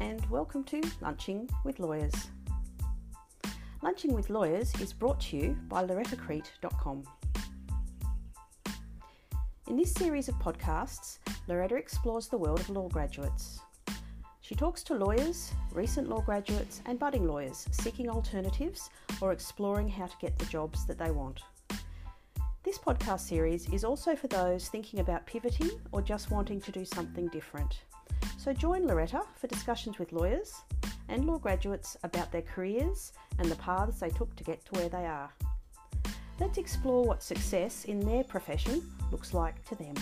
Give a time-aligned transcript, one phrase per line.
[0.00, 2.12] And welcome to Lunching with Lawyers.
[3.82, 7.04] Lunching with Lawyers is brought to you by lorettacrete.com.
[9.68, 13.60] In this series of podcasts, Loretta explores the world of law graduates.
[14.40, 18.90] She talks to lawyers, recent law graduates, and budding lawyers seeking alternatives
[19.20, 21.42] or exploring how to get the jobs that they want.
[22.64, 26.84] This podcast series is also for those thinking about pivoting or just wanting to do
[26.84, 27.82] something different.
[28.42, 30.62] So join Loretta for discussions with lawyers
[31.10, 34.88] and law graduates about their careers and the paths they took to get to where
[34.88, 35.30] they are.
[36.38, 38.80] Let's explore what success in their profession
[39.12, 39.94] looks like to them.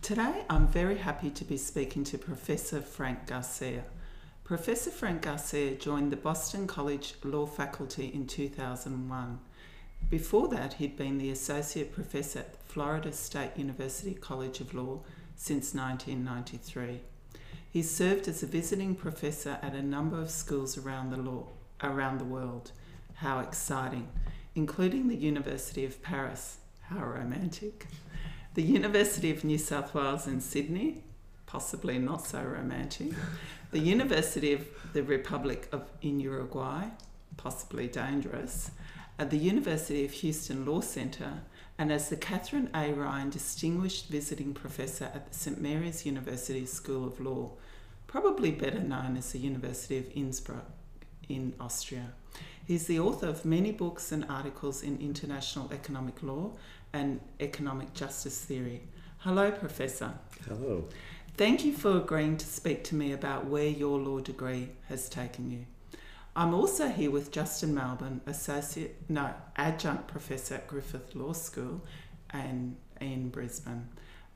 [0.00, 3.84] Today, I'm very happy to be speaking to Professor Frank Garcia.
[4.44, 9.38] Professor Frank Garcia joined the Boston College Law faculty in 2001.
[10.10, 15.00] Before that, he'd been the Associate Professor at Florida State University College of Law
[15.34, 17.00] since 1993.
[17.70, 21.46] He served as a visiting professor at a number of schools around the, law,
[21.82, 22.72] around the world.
[23.14, 24.08] How exciting!
[24.54, 26.58] Including the University of Paris.
[26.82, 27.86] How romantic!
[28.52, 31.02] The University of New South Wales in Sydney,
[31.54, 33.12] possibly not so romantic.
[33.70, 36.86] The University of the Republic of in Uruguay,
[37.36, 38.72] possibly dangerous.
[39.20, 41.42] At the University of Houston Law Centre,
[41.78, 42.92] and as the Catherine A.
[42.92, 47.52] Ryan Distinguished Visiting Professor at the St Mary's University School of Law,
[48.08, 50.66] probably better known as the University of Innsbruck
[51.28, 52.14] in Austria.
[52.66, 56.56] He's the author of many books and articles in international economic law
[56.92, 58.82] and economic justice theory.
[59.18, 60.12] Hello, Professor.
[60.46, 60.84] Hello.
[61.36, 65.50] Thank you for agreeing to speak to me about where your law degree has taken
[65.50, 65.66] you.
[66.36, 71.80] I'm also here with Justin Malbon, associate, no, adjunct professor at Griffith Law School,
[72.30, 73.88] and in Brisbane,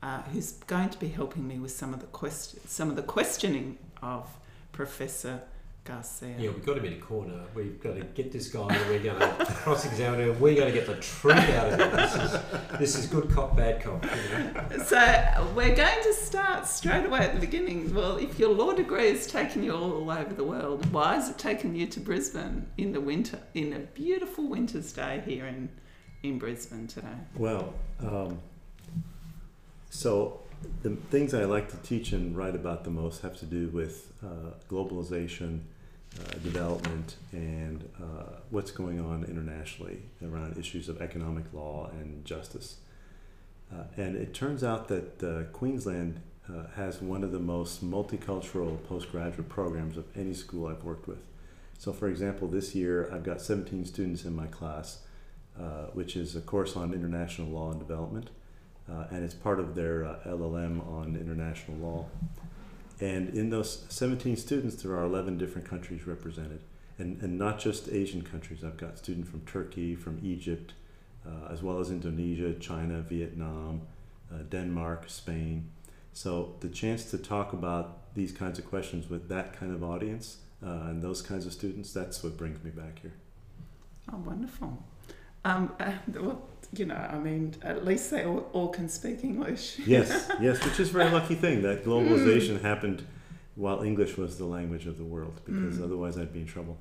[0.03, 3.03] uh, who's going to be helping me with some of the question, some of the
[3.03, 4.29] questioning of
[4.73, 5.43] Professor
[5.89, 6.35] Garcia.
[6.39, 7.41] Yeah, we've got him in a corner.
[7.55, 8.67] We've got to get this guy.
[8.89, 10.41] We're going to cross-examine him.
[10.41, 11.97] We're going to get the truth out of him.
[11.97, 14.05] This is, this is good cop, bad cop.
[14.05, 14.85] You know?
[14.85, 17.93] So we're going to start straight away at the beginning.
[17.95, 21.39] Well, if your law degree has taken you all over the world, why has it
[21.39, 25.69] taken you to Brisbane in the winter, in a beautiful winter's day here in
[26.23, 27.07] in Brisbane today?
[27.37, 28.41] Well, um,
[29.91, 30.41] so
[30.83, 34.13] the things I like to teach and write about the most have to do with
[34.25, 35.61] uh, globalization,
[36.17, 42.77] uh, development, and uh, what's going on internationally around issues of economic law and justice.
[43.73, 48.83] Uh, and it turns out that uh, Queensland uh, has one of the most multicultural
[48.85, 51.25] postgraduate programs of any school I've worked with.
[51.79, 55.03] So, for example, this year I've got 17 students in my class,
[55.93, 58.31] which is a course on international law and development
[59.11, 62.07] and it's part of their LLM on international law.
[63.01, 66.61] And in those 17 students, there are 11 different countries represented,
[66.99, 68.65] and, and not just Asian countries.
[68.65, 70.73] I've got students from Turkey, from Egypt,
[71.27, 73.83] uh, as well as Indonesia, China, Vietnam,
[74.33, 75.71] uh, Denmark, Spain.
[76.13, 80.39] So the chance to talk about these kinds of questions with that kind of audience
[80.65, 83.13] uh, and those kinds of students, that's what brings me back here.
[84.13, 84.83] Oh, wonderful.
[85.45, 86.43] Um, uh, well,
[86.73, 89.79] you know, I mean, at least they all, all can speak English.
[89.87, 92.63] yes, yes, which is a very lucky thing that globalization mm.
[92.63, 93.05] happened
[93.55, 95.85] while English was the language of the world, because mm.
[95.85, 96.79] otherwise I'd be in trouble.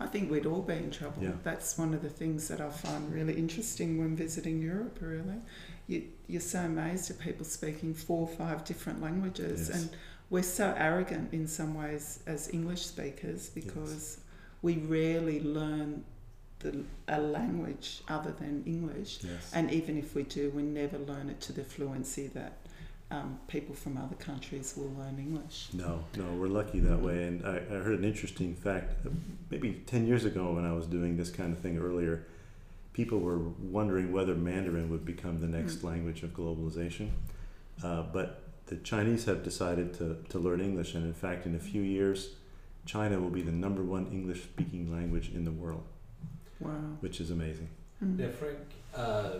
[0.00, 1.22] I think we'd all be in trouble.
[1.22, 1.32] Yeah.
[1.42, 5.40] That's one of the things that I find really interesting when visiting Europe, really.
[5.86, 9.76] You, you're so amazed at people speaking four or five different languages, yes.
[9.76, 9.90] and
[10.30, 14.18] we're so arrogant in some ways as English speakers because yes.
[14.62, 16.04] we rarely learn
[16.60, 19.20] the, a language other than English.
[19.22, 19.50] Yes.
[19.52, 22.52] And even if we do, we never learn it to the fluency that
[23.10, 25.68] um, people from other countries will learn English.
[25.72, 27.24] No, no, we're lucky that way.
[27.24, 28.94] And I, I heard an interesting fact
[29.50, 32.24] maybe 10 years ago when I was doing this kind of thing earlier.
[32.92, 35.84] People were wondering whether Mandarin would become the next mm.
[35.84, 37.10] language of globalization.
[37.82, 41.58] Uh, but the Chinese have decided to, to learn English, and in fact, in a
[41.58, 42.34] few years,
[42.86, 45.84] China will be the number one English speaking language in the world.
[46.60, 46.70] Wow.
[47.00, 47.68] Which is amazing.
[48.04, 48.18] Mm.
[48.18, 48.58] Now, Frank,
[48.94, 49.30] uh,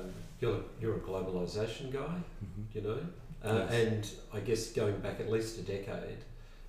[0.41, 2.01] you're, you're a globalisation guy,
[2.45, 2.63] mm-hmm.
[2.73, 2.99] you know,
[3.45, 3.73] uh, yes.
[3.73, 6.19] and I guess going back at least a decade,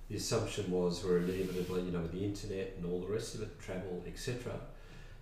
[0.08, 3.42] the assumption was we're inevitably, you know, with the internet and all the rest of
[3.42, 4.52] it, travel, etc.,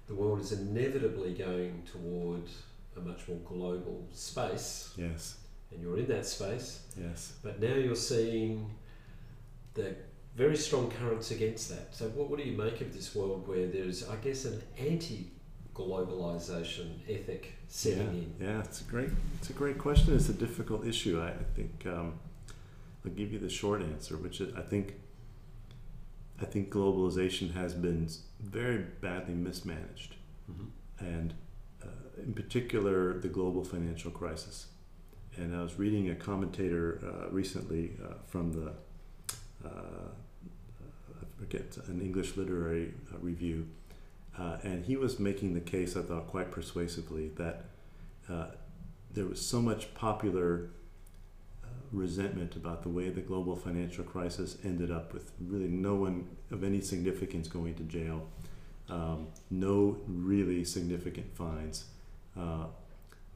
[0.08, 2.42] the world is inevitably going toward
[2.96, 4.92] a much more global space.
[4.96, 5.36] Yes.
[5.70, 6.82] And you're in that space.
[7.00, 7.34] Yes.
[7.44, 8.68] But now you're seeing
[9.74, 9.94] the
[10.34, 11.94] very strong currents against that.
[11.94, 15.30] So, what, what do you make of this world where there's, I guess, an anti
[15.74, 18.54] globalization ethic setting yeah, in?
[18.54, 20.14] Yeah, it's a great it's a great question.
[20.14, 21.20] It's a difficult issue.
[21.20, 22.14] I, I think um,
[23.04, 24.94] I'll give you the short answer, which is I think
[26.40, 28.08] I think globalization has been
[28.40, 30.14] very badly mismanaged,
[30.50, 31.04] mm-hmm.
[31.04, 31.34] and
[31.82, 34.66] uh, in particular the global financial crisis.
[35.36, 38.72] And I was reading a commentator uh, recently uh, from the
[39.64, 43.66] I forget an English literary uh, review,
[44.38, 47.64] uh, and he was making the case I thought quite persuasively that
[49.12, 50.70] there was so much popular
[51.92, 56.62] resentment about the way the global financial crisis ended up with really no one of
[56.62, 58.28] any significance going to jail,
[58.88, 61.86] um, no really significant fines.
[62.38, 62.66] Uh,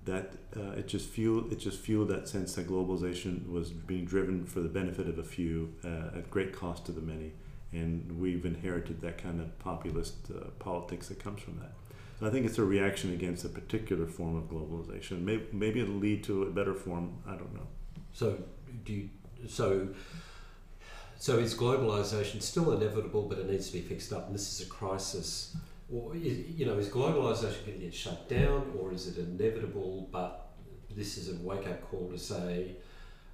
[0.04, 4.44] that uh, it just fueled it just fueled that sense that globalization was being driven
[4.44, 7.32] for the benefit of a few uh, at great cost to the many,
[7.72, 11.72] and we've inherited that kind of populist uh, politics that comes from that.
[12.20, 15.22] So I think it's a reaction against a particular form of globalization.
[15.22, 17.14] Maybe, maybe it'll lead to a better form.
[17.26, 17.66] I don't know.
[18.12, 18.38] So
[18.84, 19.10] do you,
[19.48, 19.88] so
[21.18, 24.66] so is globalization still inevitable, but it needs to be fixed up, and this is
[24.66, 25.56] a crisis?
[25.94, 30.08] Or is, you know, is globalization going to get shut down, or is it inevitable?
[30.10, 30.48] But
[30.90, 32.76] this is a wake up call to say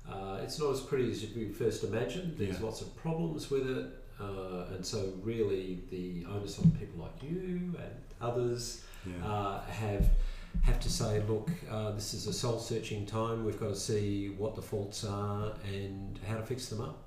[0.08, 2.36] uh, it's not as pretty as you first imagined.
[2.36, 2.66] There's yeah.
[2.66, 3.86] lots of problems with it,
[4.20, 9.26] uh, and so really the onus on people like you and others yeah.
[9.26, 10.06] uh, have
[10.62, 13.44] have to say, look, uh, this is a soul searching time.
[13.44, 17.04] We've got to see what the faults are and how to fix them up.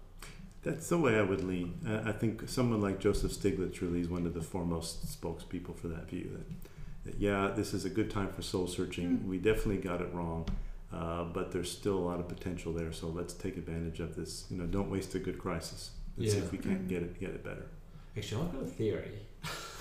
[0.64, 1.80] That's the way I would lean.
[1.86, 5.90] Uh, I think someone like Joseph Stiglitz really is one of the foremost spokespeople for
[5.90, 6.30] that view.
[6.32, 9.18] That, that yeah, this is a good time for soul searching.
[9.18, 9.28] Mm.
[9.28, 10.48] We definitely got it wrong,
[10.94, 12.94] uh, but there's still a lot of potential there.
[12.94, 14.46] So let's take advantage of this.
[14.50, 15.92] You know, don't waste a good crisis.
[16.18, 16.40] Let's yeah.
[16.40, 16.90] see if we can't mm.
[16.90, 17.66] get it get it better.
[18.16, 19.12] Actually, I've got a theory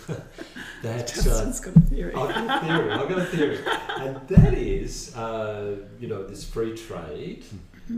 [0.83, 2.15] that Justin's uh, got a theory.
[2.15, 2.91] I've got a theory.
[2.91, 3.59] I've got a theory,
[4.01, 7.45] and that is, uh, you know, this free trade,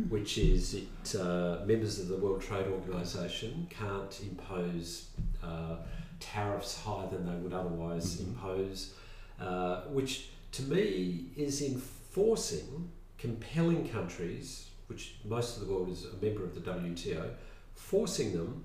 [0.08, 1.14] which is it.
[1.18, 5.08] Uh, members of the World Trade Organization can't impose
[5.42, 5.76] uh,
[6.20, 8.30] tariffs higher than they would otherwise mm-hmm.
[8.30, 8.94] impose,
[9.40, 16.24] uh, which to me is enforcing, compelling countries, which most of the world is a
[16.24, 17.30] member of the WTO,
[17.74, 18.64] forcing them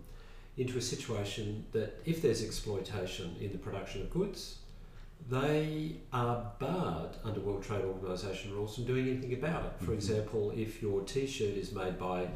[0.57, 4.58] into a situation that if there's exploitation in the production of goods,
[5.27, 9.71] they are barred under World Trade Organization rules from doing anything about it.
[9.79, 9.93] For mm-hmm.
[9.93, 12.27] example, if your T-shirt is made by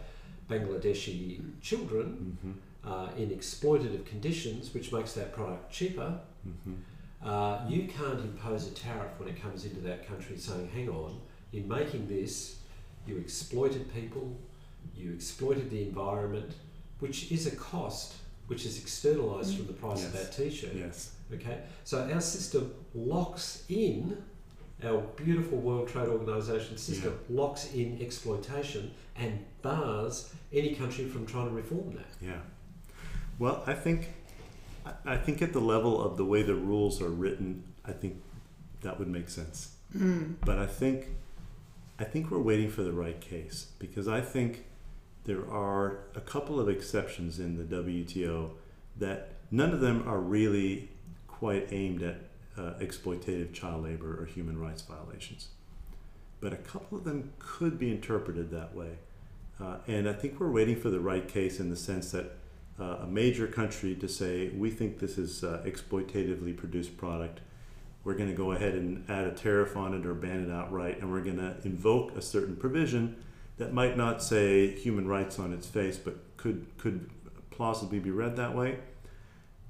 [0.50, 2.92] Bangladeshi children mm-hmm.
[2.92, 7.28] uh, in exploitative conditions, which makes that product cheaper, mm-hmm.
[7.28, 11.20] uh, you can't impose a tariff when it comes into that country saying, "Hang on,
[11.52, 12.58] in making this,
[13.08, 14.38] you exploited people,
[14.96, 16.54] you exploited the environment."
[17.04, 18.14] which is a cost
[18.48, 20.06] which is externalized from the price yes.
[20.06, 20.72] of that t-shirt.
[20.74, 21.16] Yes.
[21.36, 21.60] Okay.
[21.84, 24.18] So our system locks in
[24.84, 27.42] our beautiful World Trade Organization system yeah.
[27.42, 32.08] locks in exploitation and bars any country from trying to reform that.
[32.22, 32.40] Yeah.
[33.40, 34.10] Well, I think
[35.06, 38.22] I think at the level of the way the rules are written, I think
[38.82, 39.76] that would make sense.
[39.96, 40.36] Mm.
[40.44, 41.08] But I think
[42.00, 44.66] I think we're waiting for the right case because I think
[45.26, 48.52] there are a couple of exceptions in the WTO
[48.98, 50.90] that none of them are really
[51.40, 52.18] quite aimed at
[52.58, 55.50] uh, exploitative child labor or human rights violations.
[56.40, 58.98] But a couple of them could be interpreted that way.
[59.60, 62.38] Uh, and I think we're waiting for the right case in the sense that
[62.80, 67.42] uh, a major country to say, we think this is uh, exploitatively produced product,
[68.04, 71.00] we're going to go ahead and add a tariff on it or ban it outright,
[71.00, 73.16] and we're going to invoke a certain provision
[73.58, 77.10] that might not say human rights on its face, but could could
[77.52, 78.80] plausibly be read that way,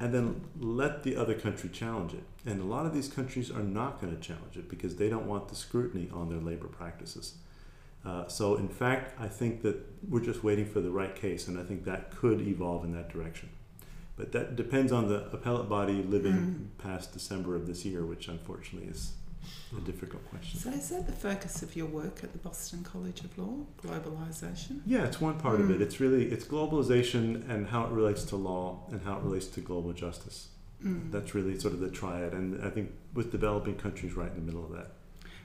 [0.03, 2.23] and then let the other country challenge it.
[2.45, 5.27] And a lot of these countries are not going to challenge it because they don't
[5.27, 7.35] want the scrutiny on their labor practices.
[8.05, 9.77] Uh, so, in fact, I think that
[10.09, 13.13] we're just waiting for the right case, and I think that could evolve in that
[13.13, 13.47] direction.
[14.17, 16.83] But that depends on the appellate body living mm.
[16.83, 19.13] past December of this year, which unfortunately is
[19.77, 20.59] a difficult question.
[20.59, 24.81] So, is that the focus of your work at the Boston College of Law, globalization?
[24.85, 25.63] Yeah, it's one part mm.
[25.63, 25.79] of it.
[25.79, 25.81] Mm.
[25.81, 29.61] It's really it's globalization and how it relates to law and how it relates to
[29.61, 30.49] global justice.
[30.83, 31.11] Mm.
[31.11, 34.41] That's really sort of the triad, and I think with developing countries right in the
[34.41, 34.91] middle of that.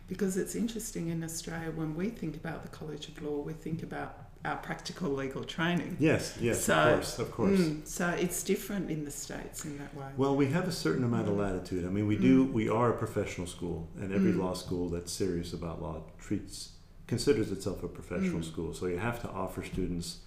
[0.09, 3.83] Because it's interesting in Australia when we think about the College of Law, we think
[3.83, 5.97] about our practical legal training.
[5.99, 7.61] Yes, yes, so, of course, of course.
[7.61, 10.07] Mm, so it's different in the states in that way.
[10.17, 11.41] Well, we have a certain amount of mm.
[11.41, 11.85] latitude.
[11.85, 12.47] I mean, we do.
[12.47, 12.53] Mm.
[12.53, 14.39] We are a professional school, and every mm.
[14.39, 16.73] law school that's serious about law treats
[17.07, 18.45] considers itself a professional mm.
[18.45, 18.75] school.
[18.75, 20.19] So you have to offer students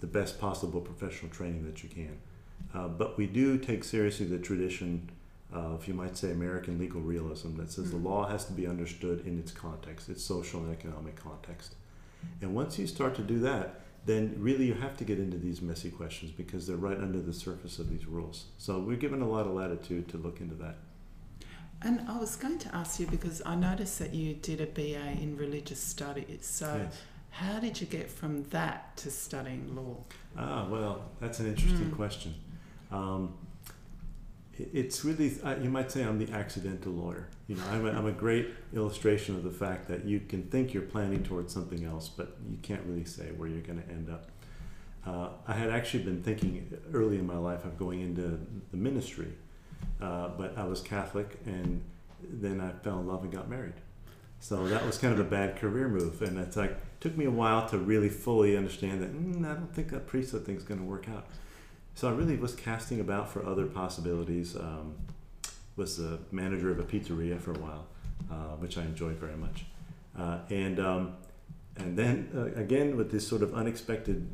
[0.00, 2.18] the best possible professional training that you can.
[2.74, 5.10] Uh, but we do take seriously the tradition
[5.52, 9.26] of, you might say, American legal realism that says the law has to be understood
[9.26, 11.74] in its context, its social and economic context.
[12.40, 15.60] And once you start to do that, then really you have to get into these
[15.60, 18.46] messy questions because they're right under the surface of these rules.
[18.58, 20.76] So we're given a lot of latitude to look into that.
[21.82, 25.12] And I was going to ask you because I noticed that you did a BA
[25.22, 26.46] in religious studies.
[26.46, 26.94] So, Yes.
[27.30, 29.96] how did you get from that to studying law?
[30.36, 31.96] Ah, well, that's an interesting Mm.
[31.96, 32.34] question.
[32.90, 33.34] Um,
[34.72, 37.28] it's really, uh, you might say I'm the accidental lawyer.
[37.46, 40.72] You know, I'm a, I'm a great illustration of the fact that you can think
[40.72, 44.10] you're planning towards something else, but you can't really say where you're going to end
[44.10, 44.30] up.
[45.06, 48.38] Uh, I had actually been thinking early in my life of going into
[48.70, 49.32] the ministry,
[50.00, 51.82] uh, but I was Catholic, and
[52.22, 53.74] then I fell in love and got married.
[54.40, 57.30] So that was kind of a bad career move, and it's like took me a
[57.30, 60.86] while to really fully understand that mm, I don't think that priesthood thing's going to
[60.86, 61.26] work out.
[62.00, 64.56] So I really was casting about for other possibilities.
[64.56, 64.94] Um,
[65.76, 67.84] was the manager of a pizzeria for a while,
[68.30, 69.66] uh, which I enjoyed very much,
[70.18, 71.16] uh, and um,
[71.76, 74.26] and then uh, again with this sort of unexpected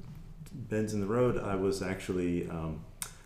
[0.52, 2.84] bends in the road, I was actually um,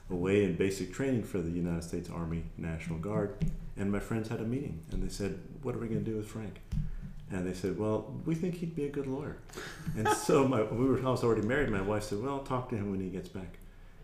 [0.08, 3.44] away in basic training for the United States Army National Guard,
[3.76, 6.16] and my friends had a meeting, and they said, "What are we going to do
[6.16, 6.62] with Frank?"
[7.30, 9.36] And they said, "Well, we think he'd be a good lawyer."
[9.98, 11.68] And so my, we were, I was already married.
[11.68, 13.59] My wife said, "Well, I'll talk to him when he gets back."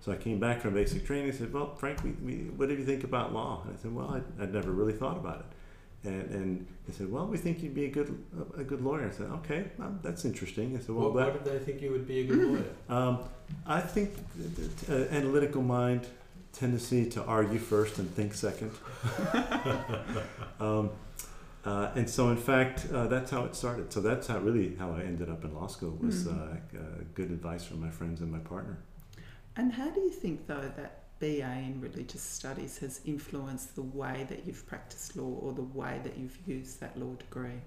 [0.07, 1.31] So I came back from basic training.
[1.31, 3.93] and said, "Well, Frank, we, we, what do you think about law?" And I said,
[3.93, 4.09] "Well,
[4.39, 7.75] I, I'd never really thought about it." And, and they said, "Well, we think you'd
[7.75, 8.17] be a good
[8.57, 11.33] a, a good lawyer." I said, "Okay, well, that's interesting." I said, "Well, Why, that,
[11.33, 12.65] why did they think you would be a good lawyer?
[12.89, 13.19] um,
[13.67, 14.11] I think
[14.89, 16.07] uh, analytical mind
[16.53, 18.71] tendency to argue first and think second.
[20.61, 20.91] um,
[21.65, 23.93] uh, and so, in fact, uh, that's how it started.
[23.93, 26.31] So that's how really how I ended up in law school was Mm.
[26.31, 26.81] uh, uh,
[27.15, 28.79] good advice from my friends and my partner.
[29.57, 34.27] And how do you think, though, that BA in religious studies has influenced the way
[34.29, 37.61] that you've practiced law or the way that you've used that law degree?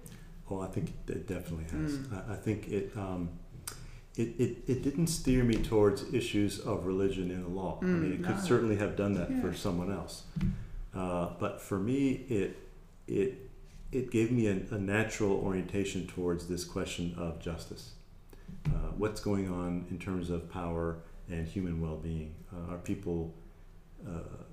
[0.50, 1.98] Oh, I think it definitely has.
[1.98, 2.30] Mm.
[2.30, 3.30] I, think it, um,
[4.16, 7.78] it, it it didn't steer me towards issues of religion in the law.
[7.80, 10.24] I mean, Mm, it could certainly have done that for someone else,
[10.94, 12.56] uh, but for me, it
[13.06, 13.48] it
[13.92, 17.92] it gave me a, a natural orientation towards this question of justice.
[18.66, 20.98] Uh, what's going on in terms of power
[21.30, 22.34] and human well-being?
[22.52, 23.34] Uh, are people
[24.06, 24.44] uh,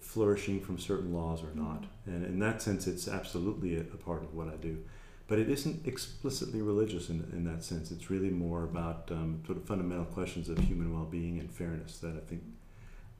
[0.00, 1.84] flourishing from certain laws or not?
[2.06, 4.78] And in that sense, it's absolutely a, a part of what I do.
[5.26, 7.90] But it isn't explicitly religious in, in that sense.
[7.90, 12.14] It's really more about um, sort of fundamental questions of human well-being and fairness that
[12.14, 12.42] I think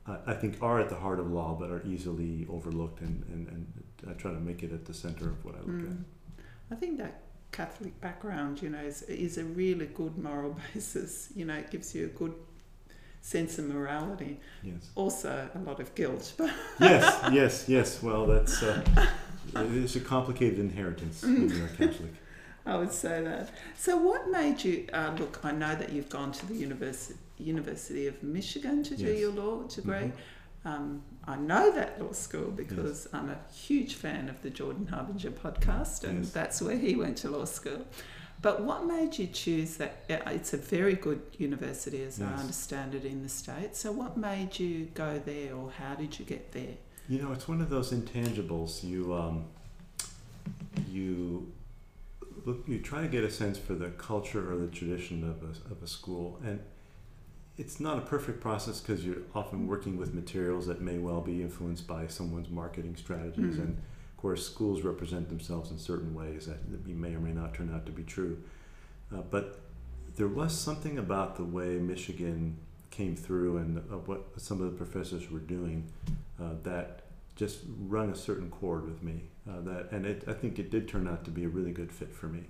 [0.06, 3.00] I, I think are at the heart of law, but are easily overlooked.
[3.00, 3.66] And, and, and
[4.08, 6.04] I try to make it at the center of what I look Mm.
[6.70, 11.30] I think that Catholic background, you know, is, is a really good moral basis.
[11.34, 12.34] You know, it gives you a good
[13.24, 14.38] sense of morality.
[14.62, 14.90] Yes.
[14.94, 16.34] Also, a lot of guilt.
[16.78, 18.02] Yes, yes, yes.
[18.02, 18.82] Well, that's uh,
[19.56, 22.12] it's a complicated inheritance when you're a Catholic.
[22.66, 23.50] I would say that.
[23.76, 25.40] So, what made you uh, look?
[25.42, 29.20] I know that you've gone to the University University of Michigan to do Yes.
[29.20, 30.12] your law degree.
[30.12, 30.12] Mhm.
[30.66, 35.30] Um, I know that law school because I'm a huge fan of the Jordan Harbinger
[35.30, 36.32] podcast, and Yes.
[36.32, 37.86] that's where he went to law school.
[38.44, 40.04] But what made you choose that?
[40.10, 43.78] It's a very good university, as I understand it, in the States.
[43.80, 46.74] So, what made you go there, or how did you get there?
[47.08, 48.84] You know, it's one of those intangibles.
[48.84, 49.46] You um,
[50.90, 51.50] you
[52.44, 55.72] look, you try to get a sense for the culture or the tradition of a,
[55.72, 56.60] of a school, and
[57.56, 61.40] it's not a perfect process because you're often working with materials that may well be
[61.40, 63.60] influenced by someone's marketing strategies, Mhm.
[63.60, 63.78] and
[64.24, 67.84] of course, schools represent themselves in certain ways that may or may not turn out
[67.84, 68.42] to be true.
[69.12, 69.60] Uh, but
[70.16, 72.56] there was something about the way Michigan
[72.90, 75.92] came through and uh, what some of the professors were doing
[76.40, 77.02] uh, that
[77.36, 79.24] just rung a certain chord with me.
[79.46, 81.92] Uh, that and it, I think it did turn out to be a really good
[81.92, 82.44] fit for me.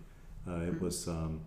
[0.47, 0.81] Uh, it Mhm.
[0.81, 1.41] was, um,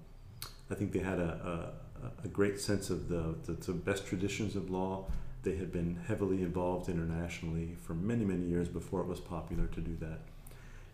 [0.69, 1.71] I think they had a,
[2.03, 5.05] a, a great sense of the, the, the best traditions of law.
[5.43, 9.81] They had been heavily involved internationally for many, many years before it was popular to
[9.81, 10.19] do that.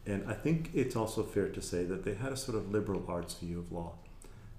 [0.05, 3.03] And I think it's also fair to say that they had a sort of liberal
[3.07, 3.93] arts view of law,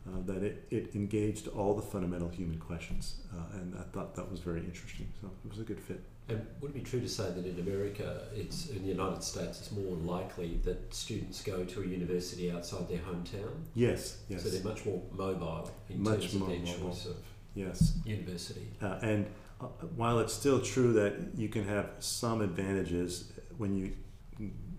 [0.09, 3.17] uh, that it, it engaged all the fundamental human questions.
[3.33, 5.07] Uh, and I thought that was very interesting.
[5.21, 6.01] So it was a good fit.
[6.31, 9.61] And would it be true to say that in America, it's in the United States,
[9.61, 13.51] it's more likely that students go to a university outside their hometown?
[13.75, 16.89] Yes, yes, So they're much more mobile in Much terms of their mobile.
[16.91, 17.17] choice of
[17.55, 17.95] yes.
[18.05, 18.69] university.
[18.83, 19.27] Uh, and
[19.61, 23.93] uh, while it's still true that you can have some advantages when you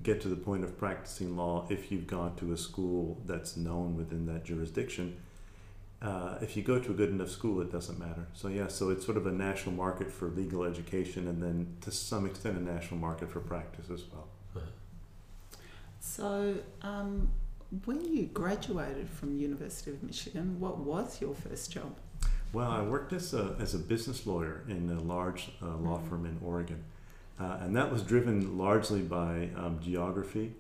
[0.04, 3.96] get to the point of practicing law if you've gone to a school that's known
[3.96, 5.18] within that jurisdiction,
[6.02, 8.28] uh, if you go to a good enough school, it doesn't matter.
[8.34, 11.92] So yeah, so it's sort of a national market for legal education, and then to
[11.92, 14.28] some extent a national market for practice as well.
[16.06, 17.30] So, um,
[17.86, 21.96] when you graduated from University of Michigan, what was your first job?
[22.56, 26.08] Well, I worked as a, as a business lawyer in a large uh, law Mhm.
[26.08, 26.86] firm in Oregon.
[27.38, 30.54] Uh, and that was driven largely by um, geography.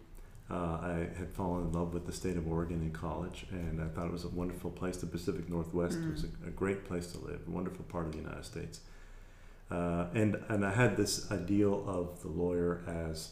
[0.51, 3.87] Uh, I had fallen in love with the state of Oregon in college, and I
[3.87, 4.97] thought it was a wonderful place.
[4.97, 8.17] The Pacific Northwest was a, a great place to live, a wonderful part of the
[8.17, 8.81] United States.
[9.71, 13.31] Uh, and, and I had this ideal of the lawyer as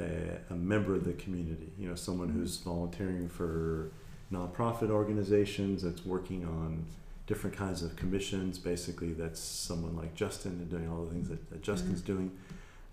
[0.00, 3.92] a, a member of the community, you know, someone who's volunteering for
[4.32, 6.86] nonprofit organizations, that's working on
[7.26, 8.58] different kinds of commissions.
[8.58, 12.30] Basically, that's someone like Justin and doing all the things that, that Justin's doing.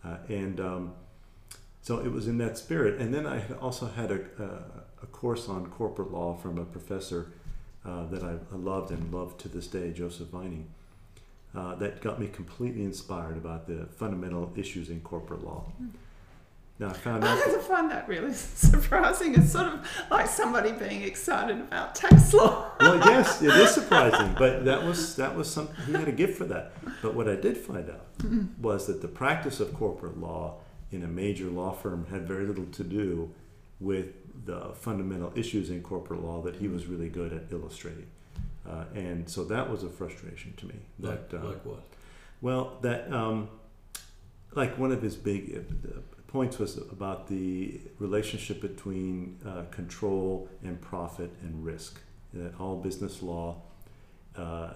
[0.03, 0.93] Uh, and um,
[1.81, 2.99] so it was in that spirit.
[2.99, 6.65] And then I had also had a, a, a course on corporate law from a
[6.65, 7.31] professor
[7.85, 10.67] uh, that I, I loved and love to this day, Joseph Vining,
[11.55, 15.65] uh, that got me completely inspired about the fundamental issues in corporate law.
[16.81, 17.37] Now I found out.
[17.47, 18.33] I find that really
[18.65, 19.35] surprising.
[19.35, 22.71] It's sort of like somebody being excited about tax law.
[22.79, 25.69] well, yes, it is surprising, but that was that was some.
[25.85, 26.73] He had a gift for that.
[27.03, 28.07] But what I did find out
[28.59, 30.55] was that the practice of corporate law
[30.91, 33.31] in a major law firm had very little to do
[33.79, 34.07] with
[34.45, 38.07] the fundamental issues in corporate law that he was really good at illustrating.
[38.67, 40.75] Uh, and so that was a frustration to me.
[40.99, 41.83] Like, That uh, like what?
[42.41, 43.49] well, that um,
[44.55, 45.99] like one of his big uh,
[46.31, 51.99] points was about the relationship between uh, control and profit and risk.
[52.33, 53.57] That all business law
[54.37, 54.71] uh,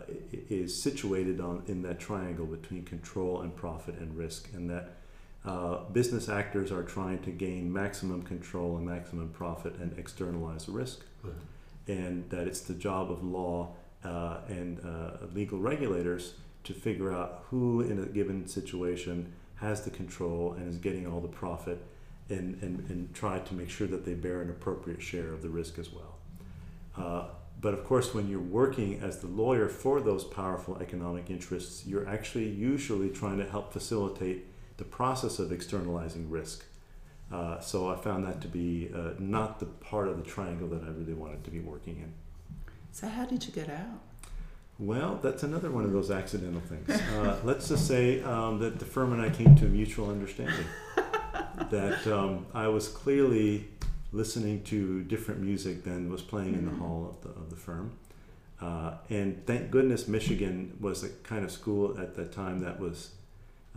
[0.49, 4.97] is situated on in that triangle between control and profit and risk, and that
[5.45, 11.03] uh, business actors are trying to gain maximum control and maximum profit and externalize risk
[11.87, 13.69] and that it's the job of law
[14.03, 16.33] uh, and uh, legal regulators
[16.63, 21.21] to figure out who in a given situation has the control and is getting all
[21.21, 21.81] the profit
[22.29, 25.49] and, and, and try to make sure that they bear an appropriate share of the
[25.49, 26.15] risk as well.
[26.97, 27.27] Uh,
[27.61, 32.07] but of course, when you're working as the lawyer for those powerful economic interests, you're
[32.07, 34.45] actually usually trying to help facilitate
[34.77, 36.65] the process of externalizing risk.
[37.31, 40.83] Uh, so I found that to be uh, not the part of the triangle that
[40.83, 42.13] I really wanted to be working in.
[42.91, 44.01] So how did you get out?
[44.77, 46.89] Well, that's another one of those accidental things.
[46.89, 50.65] Uh, let's just say um, that the firm and I came to a mutual understanding
[51.69, 53.67] that um, I was clearly
[54.11, 56.79] listening to different music than was playing in the Mhm.
[56.79, 57.91] hall of the, of the firm.
[58.61, 63.11] Uh, and thank goodness Michigan was the kind of school at that time that was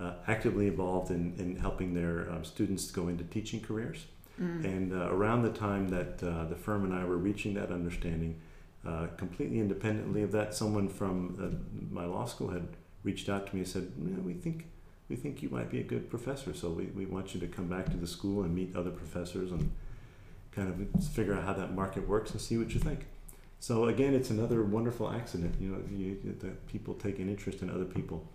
[0.01, 4.07] uh, actively involved in, in helping their um, students go into teaching careers.
[4.41, 4.65] Mm.
[4.65, 8.41] And uh, around the time that uh, the firm and I were reaching that understanding,
[8.89, 12.67] uh, completely independently of that, someone from uh, my law school had
[13.03, 14.67] reached out to me and said, "Yeah, "We think
[15.11, 17.67] we think you might be a good professor, so we, we want you to come
[17.67, 19.71] back to the school and meet other professors and
[20.53, 23.07] kind of figure out how that market works and see what you think."
[23.61, 25.55] So again, it's another wonderful accident.
[25.61, 28.27] You know, you, that people take an interest in other people,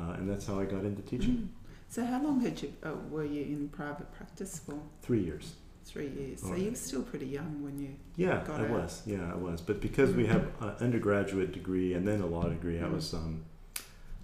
[0.00, 1.36] uh, and that's how I got into teaching.
[1.36, 1.48] Mm.
[1.88, 4.80] So how long had you uh, were you in private practice for?
[5.02, 5.54] Three years.
[5.84, 6.40] Three years.
[6.40, 6.54] So Oh.
[6.56, 7.94] you were still pretty young when you.
[8.16, 8.64] Yeah, got it.
[8.64, 8.82] I out.
[8.82, 9.02] was.
[9.06, 9.60] Yeah, I was.
[9.60, 12.92] But because we have an undergraduate degree and then a law degree, I Mm.
[12.94, 13.44] was um,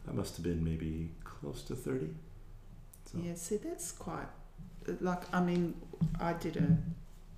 [0.08, 2.14] I must have been maybe close to thirty.
[3.06, 3.34] So Yeah.
[3.34, 4.28] See, that's quite.
[5.00, 5.74] Like I mean,
[6.20, 6.78] I did a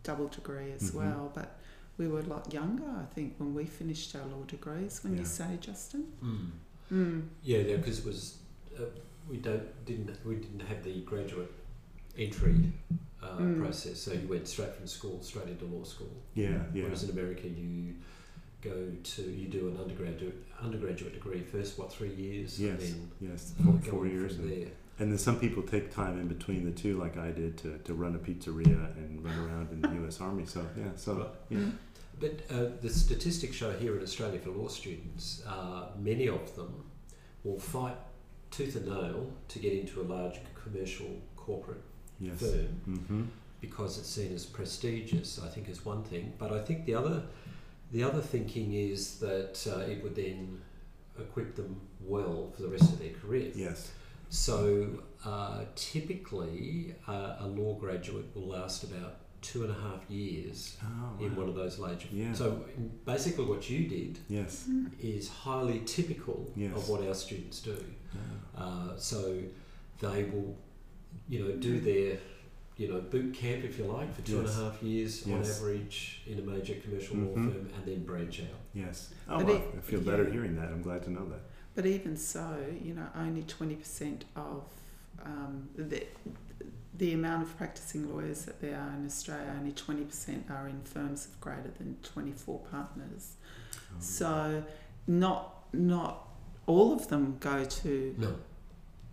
[0.02, 0.94] double degree as Mhm.
[0.94, 1.58] well, but
[1.98, 2.88] we were a lot younger.
[2.88, 5.02] I think when we finished our law degrees.
[5.02, 5.20] When Yeah.
[5.20, 6.04] you say, Justin.
[6.22, 6.50] Mm.
[6.92, 7.22] Mm.
[7.42, 8.38] Yeah, yeah, because it was
[8.78, 8.84] uh,
[9.28, 11.52] we don't didn't we didn't have the graduate
[12.18, 12.56] entry
[13.22, 13.60] uh, Mm.
[13.60, 16.10] process, so you went straight from school straight into law school.
[16.34, 17.94] yeah, yeah, Whereas in America, you
[18.62, 23.30] go to you do an undergraduate undergraduate degree first, what three years, yes, and then
[23.30, 24.36] yes, four, go four on years.
[24.36, 24.68] from And, there.
[24.98, 27.94] and then some people take time in between the two, like I did, to, to
[27.94, 30.20] run a pizzeria and run around in the U.S.
[30.20, 30.44] Army.
[30.46, 31.28] So yeah, so Right.
[31.50, 31.72] yeah, Mm.
[32.18, 36.84] But uh, the statistics show here in Australia for law students, uh, many of them
[37.44, 37.96] will fight
[38.50, 41.80] tooth and nail to get into a large commercial corporate
[42.20, 43.22] yes, firm mm-hmm.
[43.60, 45.40] because it's seen as prestigious.
[45.42, 47.22] I think is one thing, but I think the other
[47.92, 50.60] the other thinking is that uh, it would then
[51.18, 53.50] equip them well for the rest of their career.
[53.54, 53.90] yes,
[54.28, 54.88] So
[55.24, 61.22] uh, typically, uh, a law graduate will last about two and a half years oh,
[61.24, 61.40] in wow.
[61.40, 62.06] one of those large.
[62.12, 62.32] Yeah.
[62.34, 62.64] So
[63.06, 64.68] basically, what you did yes,
[65.00, 66.76] is highly typical Yes.
[66.76, 67.76] of what our students do.
[68.14, 68.62] Yeah.
[68.62, 69.38] Uh, so
[70.00, 70.56] they will,
[71.28, 72.18] you know, do their,
[72.76, 76.22] you know, boot camp, if you like, for two and a half years on average
[76.26, 77.52] in a major commercial law Mhm.
[77.52, 78.58] firm, and then branch out.
[78.74, 79.12] Yes.
[79.28, 80.30] Oh, well, it- I feel better yeah.
[80.32, 80.68] hearing that.
[80.70, 81.40] I'm glad to know that.
[81.74, 84.64] But even so, you know, only 20% of
[85.24, 86.06] um, the,
[86.96, 91.26] the amount of practicing lawyers that there are in Australia, only 20% are in firms
[91.26, 93.34] of greater than 24 partners.
[93.92, 94.64] Um, So,
[95.06, 96.26] not, not
[96.66, 98.34] all of them go to No.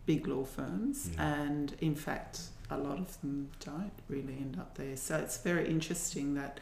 [0.07, 1.41] Big law firms, Yeah.
[1.43, 2.41] and in fact,
[2.71, 4.97] a lot of them don't really end up there.
[4.97, 6.59] So, it's very interesting that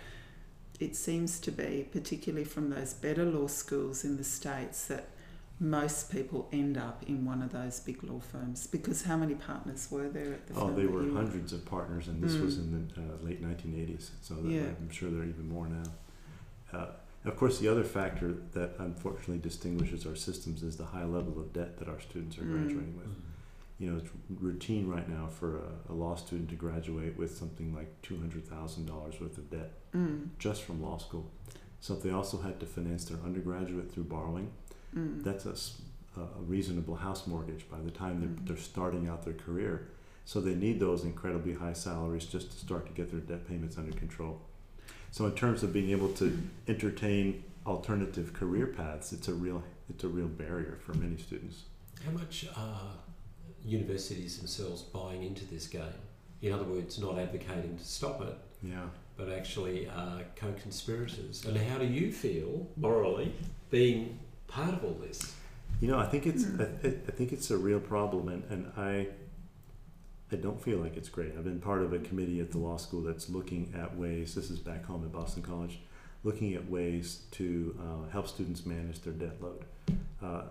[0.79, 5.08] it seems to be, particularly from those better law schools in the States, that
[5.58, 9.88] most people end up in one of those big law firms because how many partners
[9.89, 12.60] were there at the Oh, firm they were hundreds of partners, and this was Mm.
[12.63, 14.12] in the uh, late 1980s.
[14.21, 14.63] So Yeah.
[14.81, 15.84] I'm sure there are even more now.
[16.73, 16.88] Uh,
[17.23, 21.53] of course, the other factor that unfortunately distinguishes our systems is the high level of
[21.53, 22.51] debt that our students are Mm.
[22.51, 23.08] graduating with.
[23.79, 24.09] You know, it's
[24.39, 29.38] routine right now for a, a law student to graduate with something like $200,000 worth
[29.38, 31.31] of debt Mm, just from law school.
[31.79, 34.51] So if they also had to finance their undergraduate through borrowing,
[34.93, 38.47] mm, that's a reasonable house mortgage by the time they're, Mm.
[38.47, 39.88] they're starting out their career.
[40.25, 43.77] So they need those incredibly high salaries just to start to get their debt payments
[43.77, 44.41] under control.
[45.11, 50.03] So in terms of being able to entertain alternative career paths, it's a real it's
[50.03, 51.63] a real barrier for many students.
[52.03, 52.91] How much are
[53.65, 55.84] universities themselves buying into this game?
[56.41, 58.88] In other words, not advocating to stop it, Yeah.
[59.17, 61.45] but actually are co-conspirators.
[61.45, 63.34] And how do you feel morally
[63.71, 65.34] being part of all this?
[65.82, 66.62] You know, I think it's Mm.
[66.62, 69.08] I, I- I think it's a real problem, and, and I
[70.32, 71.34] I don't feel like it's great.
[71.38, 74.34] I've been part of a committee at the law school that's looking at ways.
[74.34, 75.80] This is back home at Boston College,
[76.23, 79.65] looking at ways to uh, help students manage their debt load.
[80.21, 80.43] Uh,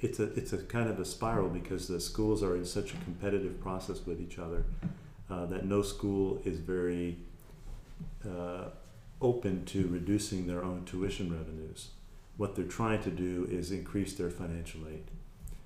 [0.00, 2.96] it's a it's a kind of a spiral because the schools are in such a
[2.98, 4.64] competitive process with each other
[5.30, 7.16] uh, that no school is very
[8.26, 8.64] uh,
[9.20, 11.90] open to reducing their own tuition revenues
[12.40, 15.04] what they're trying to do is increase their financial aid.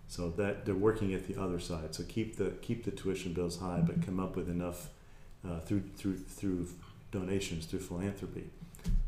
[0.09, 1.95] So that they're working at the other side.
[1.95, 4.89] So keep the keep the tuition bills high, but come up with enough
[5.49, 6.67] uh, through through through
[7.13, 8.51] donations through philanthropy.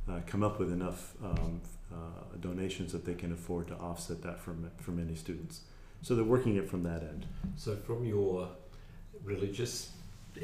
[0.09, 1.61] Uh, come up with enough um,
[1.93, 5.61] uh, donations that they can afford to offset that from for many students.
[6.03, 7.27] So they're working it from that end.
[7.57, 8.49] So, from your
[9.25, 9.91] religious,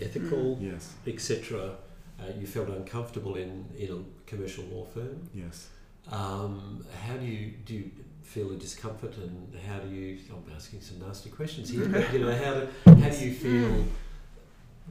[0.01, 0.95] ethical, Yes.
[1.07, 1.71] etc.,
[2.19, 5.29] uh, you felt uncomfortable in, in a commercial law firm.
[5.35, 5.69] Yes.
[6.11, 7.75] Um, how do you do?
[7.75, 7.91] You
[8.23, 10.19] feel a discomfort, and how do you?
[10.33, 13.85] I'm asking some nasty questions here, but you know, how do how do you feel,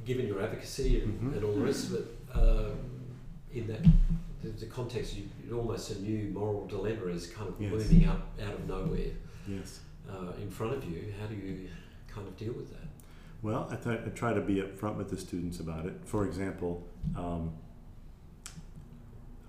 [0.05, 1.35] given your advocacy and, Mhm.
[1.37, 2.77] and all the rest of it, um,
[3.53, 3.81] in that
[4.41, 5.15] the, the context?
[5.15, 7.71] You, almost a new moral dilemma is kind of Yes.
[7.71, 9.11] looming up out of nowhere
[9.47, 9.81] Yes.
[10.09, 11.13] uh, in front of you.
[11.19, 11.67] How do you
[12.07, 12.87] kind of deal with that?
[13.41, 15.93] Well, I, th- I try to be upfront with the students about it.
[16.05, 17.53] For example, um,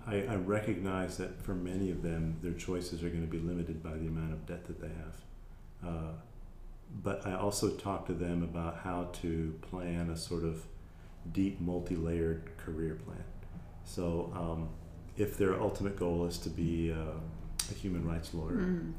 [0.07, 3.83] I, I recognize that for many of them, their choices are going to be limited
[3.83, 5.87] by the amount of debt that they have.
[5.91, 6.13] Uh,
[7.03, 10.65] but I also talk to them about how to plan a sort of
[11.33, 13.23] deep, multi layered career plan.
[13.85, 14.69] So, um,
[15.17, 17.19] if their ultimate goal is to be uh,
[17.71, 18.93] a human rights lawyer, mm,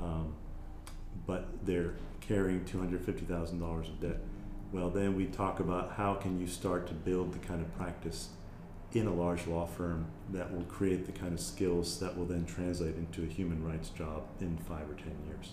[0.00, 0.34] um,
[1.26, 4.20] but they're carrying $250,000 of debt.
[4.72, 8.30] Well, then we talk about how can you start to build the kind of practice
[8.92, 12.44] in a large law firm that will create the kind of skills that will then
[12.46, 15.52] translate into a human rights job in five or ten years.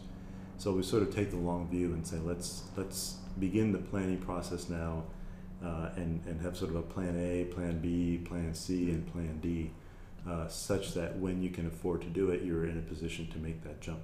[0.57, 4.19] So we sort of take the long view and say let's let's begin the planning
[4.19, 5.03] process now,
[5.63, 9.39] uh, and and have sort of a plan A, plan B, plan C, and plan
[9.41, 9.71] D,
[10.27, 13.37] uh, such that when you can afford to do it, you're in a position to
[13.37, 14.03] make that jump.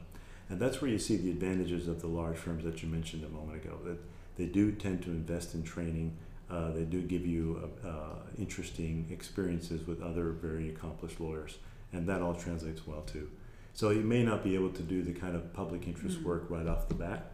[0.50, 3.30] And that's where you see the advantages of the large firms that you mentioned a
[3.30, 3.78] moment ago.
[3.86, 4.00] That
[4.36, 6.18] they do tend to invest in training.
[6.50, 11.58] Uh, they do give you uh, uh, interesting experiences with other very accomplished lawyers,
[11.94, 13.30] and that all translates well too.
[13.74, 16.24] So you may not be able to do the kind of public interest Mm.
[16.24, 17.32] work right off the bat,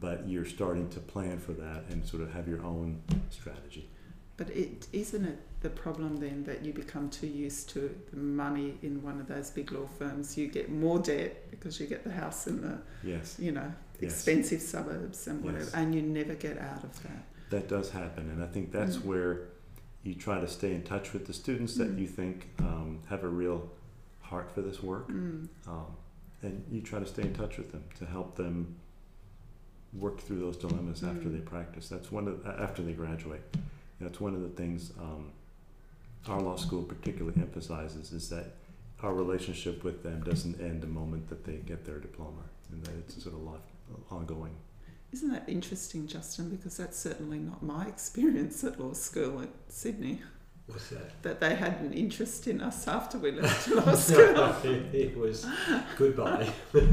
[0.00, 3.88] but you're starting to plan for that and sort of have your own strategy.
[4.44, 8.74] But it isn't it the problem then that you become too used to the money
[8.82, 10.36] in one of those big law firms?
[10.36, 14.10] You get more debt because you get the house in the Yes, you know Yes.
[14.14, 15.74] expensive suburbs and whatever, Yes.
[15.74, 17.22] and you never get out of that.
[17.50, 19.04] that does happen, and I think that's Mm.
[19.04, 19.40] where
[20.02, 22.00] you try to stay in touch with the students that Mm.
[22.00, 23.70] you think um, have a real
[24.22, 25.06] heart for this work.
[25.08, 25.46] Mm.
[25.68, 25.86] um,
[26.42, 28.74] and you try to stay in touch with them to help them
[29.92, 31.32] work through those dilemmas after Mm.
[31.34, 31.88] they practice.
[31.88, 33.42] That's one of after they graduate.
[34.02, 35.32] That's one of the things um,
[36.28, 38.56] our law school particularly emphasizes is that
[39.02, 42.94] our relationship with them doesn't end the moment that they get their diploma, and that
[42.98, 43.60] it's sort of life,
[44.10, 44.54] ongoing.
[45.12, 46.48] Isn't that interesting, Justin?
[46.48, 50.22] Because that's certainly not my experience at law school at Sydney.
[50.66, 51.22] What's that?
[51.22, 54.54] That they had an interest in us after we left law school.
[54.92, 55.46] it was
[55.98, 56.48] goodbye.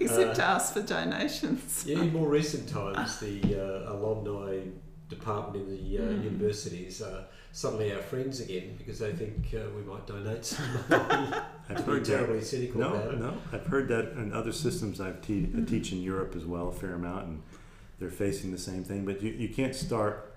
[0.00, 1.84] except Uh, to ask for donations.
[1.86, 4.60] Yeah, in more recent times, the uh, alumni
[5.08, 6.24] department in the uh, Mm.
[6.24, 11.28] universities are suddenly our friends again because they think uh, we might donate some money.
[11.68, 12.16] I've to be heard that.
[12.16, 13.20] terribly cynical No, about it.
[13.20, 15.68] no, I've heard that in other systems I've te- I Mhm.
[15.68, 17.42] teach in Europe as well, a fair amount, and
[17.98, 19.04] they're facing the same thing.
[19.04, 20.34] But you, you can't start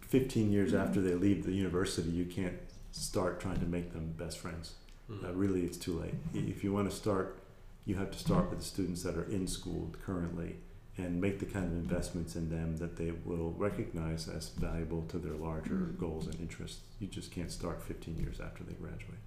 [0.00, 0.80] 15 years Mhm.
[0.86, 2.56] after they leave the university, you can't
[2.92, 4.74] start trying to make them best friends.
[5.10, 5.24] Mm.
[5.24, 6.14] Uh, really, it's too late.
[6.32, 7.38] If you want to start,
[7.84, 10.56] you have to start with the students that are in school currently
[10.96, 15.18] and make the kind of investments in them that they will recognize as valuable to
[15.18, 15.98] their larger Mm.
[15.98, 16.80] goals and interests.
[17.00, 19.18] You just can't start 15 years after they graduate.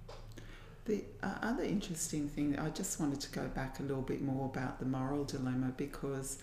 [0.86, 4.46] The uh, other interesting thing, I just wanted to go back a little bit more
[4.46, 6.38] about the moral dilemma because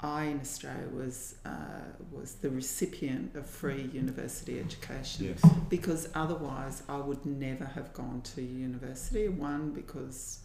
[0.00, 1.82] I in Australia was uh,
[2.12, 5.52] was the recipient of free university education Yes.
[5.68, 9.28] because otherwise I would never have gone to university.
[9.28, 10.40] One because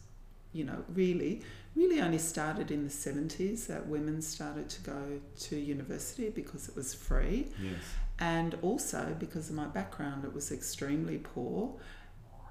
[0.53, 1.41] you know really
[1.75, 6.75] really only started in the 70s that women started to go to university because it
[6.75, 7.81] was free Yes.
[8.19, 11.73] and also because of my background, it was extremely poor.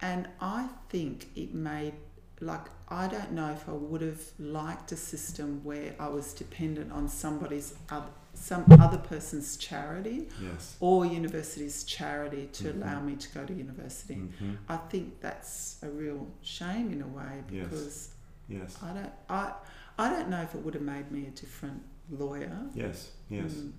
[0.00, 1.94] And I think it made,
[2.42, 6.90] like, I don't know if I would have liked a system where I was dependent
[6.92, 10.76] on somebody's, other, some other person's charity Yes.
[10.81, 12.74] or university's charity to Mhm.
[12.83, 14.14] allow me to go to university.
[14.14, 17.64] hmm I think that's a real shame in a way Yes.
[17.68, 18.09] because
[18.48, 18.76] Yes.
[18.83, 19.55] I don't, I,
[19.98, 22.59] I don't know if it would have made me a different lawyer.
[22.74, 23.11] Yes.
[23.31, 23.52] Yes.
[23.52, 23.72] Mm.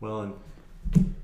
[0.00, 1.14] Well, and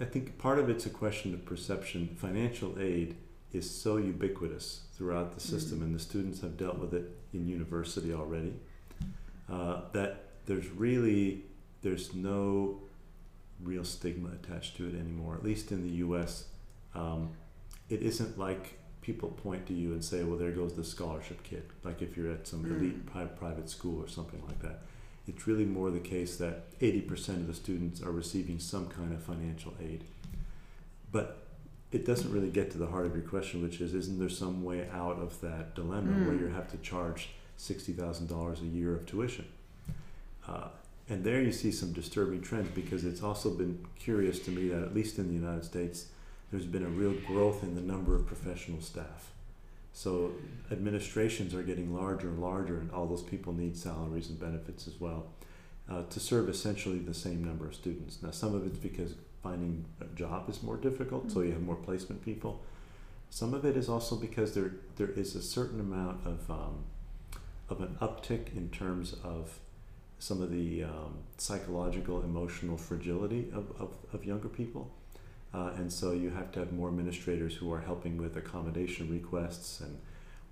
[0.00, 2.08] I think part of it's a question of perception.
[2.16, 3.16] Financial aid
[3.52, 5.82] is so ubiquitous throughout the system, Mm.
[5.86, 8.54] and the students have dealt with it in university already.
[9.48, 11.42] Uh, that there's really
[11.82, 12.80] there's no
[13.64, 15.34] real stigma attached to it anymore.
[15.34, 16.44] At least in the U.S.,
[16.94, 17.30] um,
[17.88, 21.64] it isn't like people point to you and say, "Well, there goes the scholarship kid."
[21.82, 22.76] Like if you're at some Mm.
[22.76, 24.82] elite pri- private school or something like that
[25.24, 29.22] it's really more the case that 80% of the students are receiving some kind of
[29.22, 30.02] financial aid.
[31.12, 31.41] But
[31.92, 34.64] it doesn't really get to the heart of your question, which is isn't there some
[34.64, 36.40] way out of that dilemma where Mm.
[36.40, 39.44] you have to charge $60,000 a year of tuition?
[40.48, 40.68] Uh,
[41.08, 44.82] and there you see some disturbing trends because it's also been curious to me that,
[44.82, 46.06] at least in the United States,
[46.50, 49.30] there's been a real growth in the number of professional staff.
[49.92, 50.32] So
[50.70, 54.98] administrations are getting larger and larger, and all those people need salaries and benefits as
[54.98, 55.26] well
[55.90, 58.22] uh, to serve essentially the same number of students.
[58.22, 61.76] Now, some of it's because finding a job is more difficult, so you have more
[61.76, 62.60] placement people.
[63.30, 66.84] Some of it is also because there there is a certain amount of um,
[67.68, 69.58] of an uptick in terms of
[70.18, 74.88] some of the um, psychological, emotional fragility of, of, of younger people.
[75.52, 79.80] Uh, and so you have to have more administrators who are helping with accommodation requests
[79.80, 79.98] and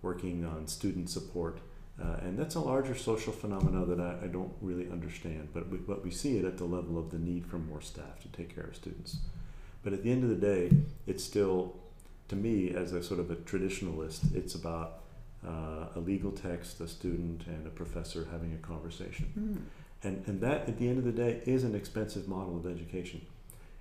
[0.03, 1.61] working on student support.
[2.03, 5.77] Uh, and that's a larger social phenomena that I, I don't really understand, but we,
[5.77, 8.55] but we see it at the level of the need for more staff to take
[8.55, 9.19] care of students.
[9.83, 10.71] But at the end of the day,
[11.07, 11.77] it's still,
[12.29, 15.01] to me, as a sort of a traditionalist, it's about
[15.47, 19.33] uh, a legal text, a student, and a professor having a conversation.
[19.39, 20.07] Mm.
[20.07, 23.21] And, and that, at the end of the day, is an expensive model of education.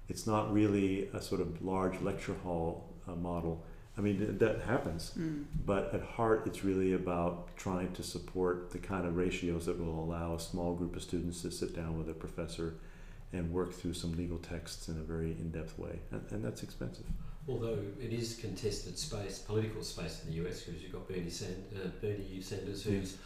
[0.10, 3.64] It's not really a sort of large lecture hall uh, model.
[4.00, 5.44] I mean, that happens, Mm.
[5.66, 10.02] but at heart, it's really about trying to support the kind of ratios that will
[10.02, 12.76] allow a small group of students to sit down with a professor
[13.34, 16.00] and work through some legal texts in a very in depth way.
[16.12, 17.06] And, and that's expensive.
[17.50, 21.62] Although it is contested space, political space in the US, because you've got Bernie, Sand,
[21.76, 23.18] uh, Bernie Sanders, who's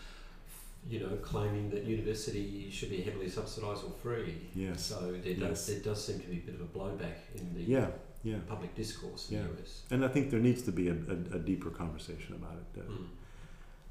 [0.90, 4.36] you know claiming that university should be heavily subsidised or free.
[4.56, 4.84] Yes.
[4.84, 7.62] So there does there does seem to be a bit of a blowback in the
[7.62, 7.88] Yeah,
[8.24, 8.38] yeah.
[8.48, 9.44] public discourse in Yeah.
[9.44, 9.84] the US.
[9.92, 12.80] And I think there needs to be a, a, a deeper conversation about it.
[12.82, 13.06] Uh, Mm.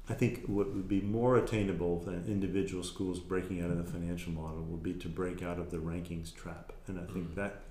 [0.09, 4.33] I think what would be more attainable than individual schools breaking out of the financial
[4.33, 6.73] model would be to break out of the rankings trap.
[6.87, 7.35] And I think Mm.
[7.35, 7.61] that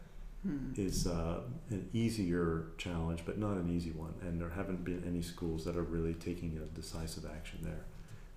[0.49, 0.79] Mm.
[0.79, 4.15] is uh, an easier challenge, but not an easy one.
[4.23, 7.85] And there haven't been any schools that are really taking a decisive action there.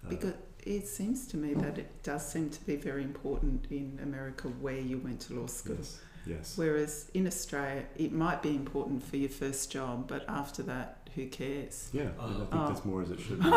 [0.05, 0.33] Uh, Because
[0.65, 4.79] it seems to me that it does seem to be very important in America where
[4.91, 5.77] you went to law school.
[5.79, 10.63] yes, yes, Whereas in Australia, it might be important for your first job, but after
[10.63, 11.89] that, who cares?
[11.93, 12.09] yeah.
[12.19, 12.67] and I think Oh.
[12.67, 13.49] that's more as it should be.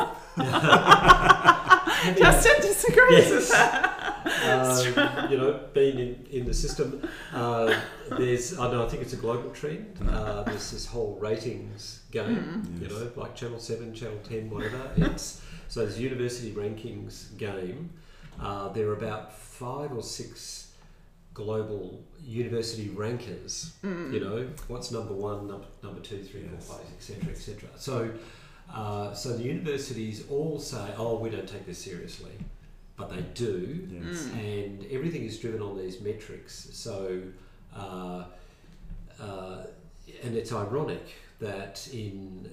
[2.16, 4.85] Justin disagrees with Yes.
[4.85, 4.96] that.
[4.98, 7.02] um, you know, being in, in the system.
[7.33, 7.74] Uh,
[8.16, 9.98] there's, I know, I think it's a global trend.
[10.09, 12.81] Uh, there's this whole ratings game, Mm.
[12.81, 12.92] you Yes.
[12.92, 14.81] know, like Channel 7, Channel 10, whatever.
[14.96, 17.90] It's So there's university rankings game.
[18.40, 20.67] Uh, there are about five or six
[21.42, 23.72] global university rankers.
[23.85, 24.12] Mm.
[24.12, 26.66] You know, what's number one, number, number two, three, Yes.
[26.66, 27.68] four, five, etc., etc.
[27.77, 28.11] So,
[28.74, 32.33] uh, so the universities all say, "Oh, we don't take this seriously,"
[32.96, 34.18] but they do, Yes.
[34.27, 34.38] Mm.
[34.51, 36.68] and everything is driven on these metrics.
[36.72, 37.22] So,
[37.74, 38.24] uh,
[39.20, 39.59] uh,
[40.24, 41.07] and it's ironic
[41.40, 42.51] that in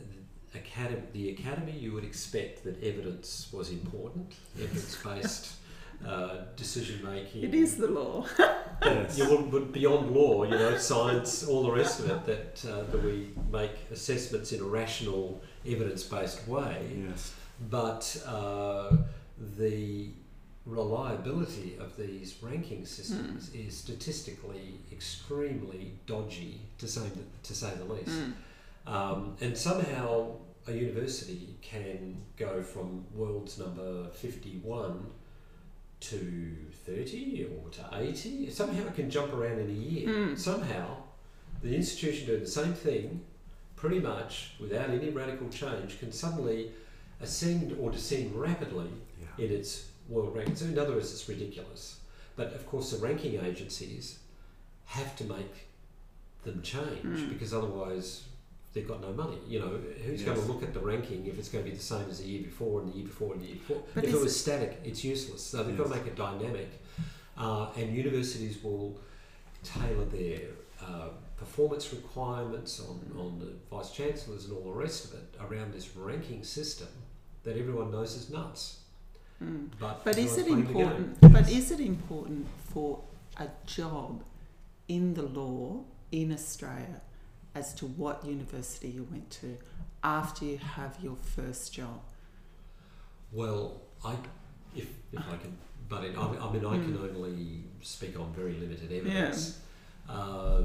[0.54, 4.30] academy, the academy, you would expect that evidence was important,
[4.62, 5.46] evidence-based
[6.06, 7.44] uh, decision making.
[7.44, 8.26] It is the law.
[8.84, 9.18] Yes.
[9.18, 12.84] You would, but beyond law, you know, science, all the rest of it, that, uh,
[12.92, 17.06] that we make assessments in a rational, evidence-based way.
[17.08, 17.34] Yes.
[17.70, 18.98] But uh,
[19.58, 20.10] the
[20.66, 27.94] reliability of these ranking systems is statistically extremely dodgy, to say the, to say the
[27.94, 28.10] least.
[28.10, 28.34] Mm.
[28.88, 30.36] Um, and somehow
[30.68, 35.06] a university can go from world's number 51
[36.10, 38.50] to 30 or to 80.
[38.50, 40.08] Somehow it can jump around in a year.
[40.08, 40.38] Mm.
[40.38, 40.98] Somehow
[41.62, 43.22] the institution doing the same thing,
[43.76, 46.72] pretty much without any radical change, can suddenly
[47.22, 48.90] ascend or descend rapidly
[49.22, 49.46] Yeah.
[49.46, 50.56] in its world ranking.
[50.56, 51.98] So in other words, it's ridiculous.
[52.36, 54.20] But of course, the ranking agencies
[54.86, 55.68] have to make
[56.44, 57.30] them change Mm.
[57.30, 58.24] because otherwise
[58.76, 59.38] they've got no money.
[59.48, 61.82] You know, who's going to look at the ranking if it's going to be the
[61.82, 63.82] same as the year before and the year before and the year before?
[63.96, 65.42] But if it was static, it's useless.
[65.42, 66.70] So they've got to make it dynamic.
[67.38, 69.00] Uh, and universities will
[69.64, 70.42] tailor their
[70.82, 75.74] uh, performance requirements on, on the vice chancellors and all the rest of it around
[75.74, 76.88] this ranking system
[77.44, 78.80] that everyone knows is nuts.
[79.44, 79.70] Mm.
[79.80, 81.22] But, But is it playing the important?
[81.22, 83.02] But is it important for
[83.38, 84.24] a job
[84.88, 87.02] in the law in Australia
[87.56, 89.58] as to what university you went to
[90.04, 92.02] after you have your first job?
[93.32, 94.16] Well, I,
[94.76, 95.58] if, if I can
[95.90, 97.16] butt in, I, mean- I mean, I can Mm.
[97.16, 99.60] only speak on very limited evidence.
[100.10, 100.64] Uh,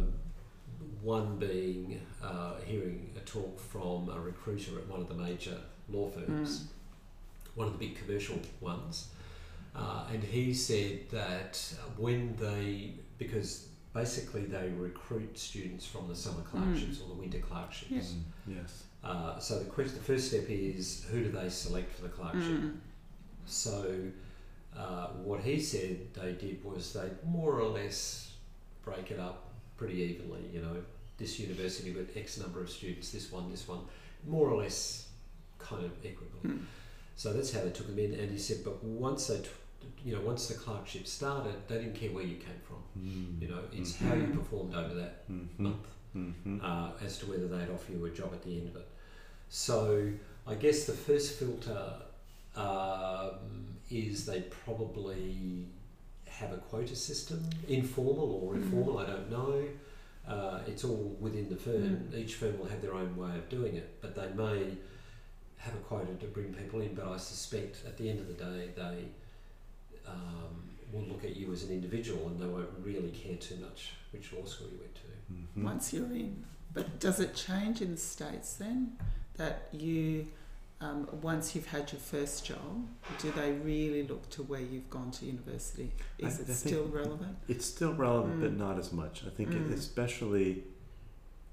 [1.03, 5.57] one being uh, hearing a talk from a recruiter at one of the major
[5.91, 6.69] law firms,
[7.55, 9.09] one of the big commercial ones,
[9.75, 11.63] uh, and he said that
[11.97, 17.91] when they, because basically they recruit students from the summer clerkships or the winter clerkships.
[17.91, 18.01] Yeah.
[18.55, 18.85] Mm, Yes.
[19.03, 22.43] Uh, so the question, the first step is who do they select for the clerkship?
[22.43, 22.77] Mm.
[23.47, 23.95] So,
[24.77, 28.33] uh, what he said they did was they more or less
[28.85, 30.43] break it up pretty evenly.
[30.53, 30.77] You know,
[31.19, 33.81] this university with X number of students, this one, this one,
[34.27, 35.09] more or less
[35.59, 36.41] kind of equitable.
[36.47, 36.65] Mm.
[37.17, 38.15] So that's how they took them in.
[38.15, 39.49] And he said, but once they, t-
[40.05, 42.83] you know, once the clerkship started, they didn't care where you came from.
[42.99, 43.43] Mm.
[43.43, 45.49] You know, it's how you performed over that Mhm.
[45.59, 46.61] month Mhm.
[46.63, 48.89] uh, as to whether they'd offer you a job at the end of it.
[49.49, 50.11] So
[50.47, 52.03] I guess the first filter
[52.57, 55.67] um, is they probably
[56.27, 59.69] have a quota system, informal or informal, I don't know.
[60.27, 62.09] Uh, it's all within the firm.
[62.15, 64.77] Each firm will have their own way of doing it, but they may
[65.59, 66.95] have a quota to bring people in.
[66.95, 69.05] But I suspect at the end of the day, they
[70.13, 73.93] um, will look at you as an individual and they won't really care too much
[74.13, 75.01] which law school you went to.
[75.61, 75.65] Mhm.
[75.65, 76.45] Once you're in.
[76.75, 78.97] But does it change in the States then?
[79.37, 80.27] That you,
[80.81, 82.89] um, once you've had your first job,
[83.21, 85.93] do they really look to where you've gone to university?
[86.19, 87.37] Is I it think- still relevant?
[87.49, 88.59] It's still relevant, but Mm.
[88.59, 89.25] not as much.
[89.25, 89.73] I think, Mm.
[89.73, 90.65] especially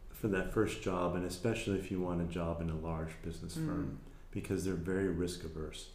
[0.10, 3.54] for that first job, and especially if you want a job in a large business
[3.56, 4.12] firm, Mm.
[4.32, 5.89] because they're very risk averse,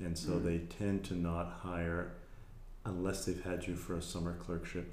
[0.00, 0.44] and so Mm.
[0.44, 2.12] they tend to not hire
[2.84, 4.90] unless they've had you for a summer clerkship,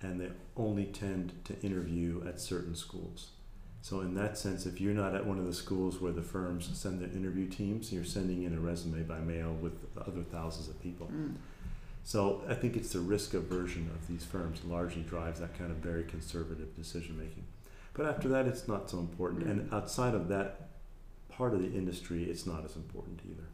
[0.00, 3.30] and they only tend to interview at certain schools.
[3.82, 6.70] So in that sense, if you're not at one of the schools where the firms
[6.72, 10.80] send their interview teams, you're sending in a resume by mail with other thousands of
[10.82, 11.08] people.
[11.08, 11.34] Mm.
[12.02, 15.78] So I think it's the risk aversion of these firms largely drives that kind of
[15.78, 17.44] very conservative decision making.
[17.94, 19.44] But after that, it's not so important.
[19.44, 20.68] And outside of that
[21.28, 23.44] part of the industry, it's not as important either.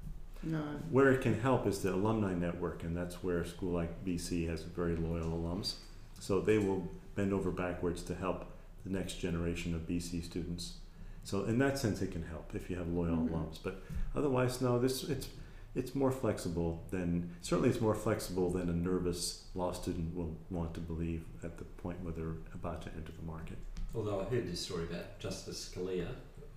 [0.42, 0.62] No.
[0.90, 4.48] Where it can help is the alumni network, and that's where a school like BC
[4.48, 5.74] has very loyal alums.
[6.18, 8.46] So they will bend over backwards to help
[8.84, 10.74] the next generation of BC students.
[11.24, 13.28] So in that sense, it can help if you have loyal Mhm.
[13.30, 13.58] alums.
[13.62, 13.82] But
[14.14, 14.78] otherwise, no.
[14.78, 15.28] This it's
[15.74, 20.74] it's more flexible than certainly it's more flexible than a nervous law student will want
[20.74, 23.56] to believe at the point where they're about to enter the market.
[23.94, 26.08] Although I heard this story about Justice Scalia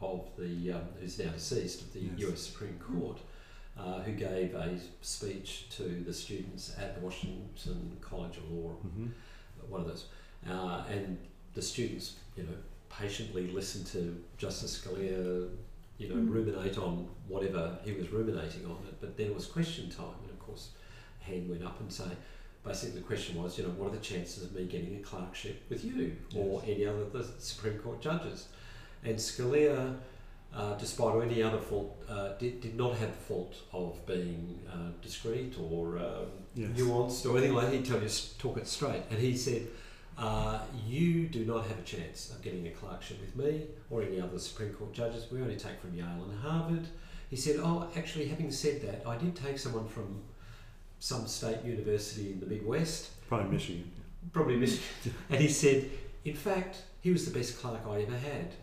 [0.01, 2.19] of the um, who's now deceased of the Yes.
[2.21, 2.39] U.S.
[2.41, 3.19] Supreme Court,
[3.77, 9.07] uh, who gave a speech to the students at the Washington College of Law, hmm
[9.69, 10.07] one of those,
[10.49, 11.17] uh, and
[11.53, 12.49] the students, you know,
[12.89, 15.49] patiently listened to Justice Scalia,
[15.97, 16.29] you know, Mm.
[16.29, 18.99] ruminate on whatever he was ruminating on it.
[18.99, 20.71] But then it was question time, and of course,
[21.21, 22.09] hand went up and say,
[22.65, 25.63] basically the question was, you know, what are the chances of me getting a clerkship
[25.69, 28.47] with you or any other of the Supreme Court judges?
[29.03, 29.97] And Scalia,
[30.55, 34.91] uh, despite any other fault, uh, did, did not have the fault of being uh,
[35.01, 36.69] discreet or um, Yes.
[36.77, 37.73] nuanced or anything like that.
[37.77, 39.01] He'd tell you, talk it straight.
[39.09, 39.67] And he said,
[40.17, 44.21] uh, You do not have a chance of getting a clerkship with me or any
[44.21, 45.31] other Supreme Court judges.
[45.31, 46.87] We only take from Yale and Harvard.
[47.31, 50.21] He said, Oh, actually, having said that, I did take someone from
[50.99, 53.91] some state university in the Midwest, Probably Michigan.
[54.31, 55.15] probably Michigan.
[55.31, 55.89] and he said,
[56.23, 58.53] In fact, he was the best clerk I ever had.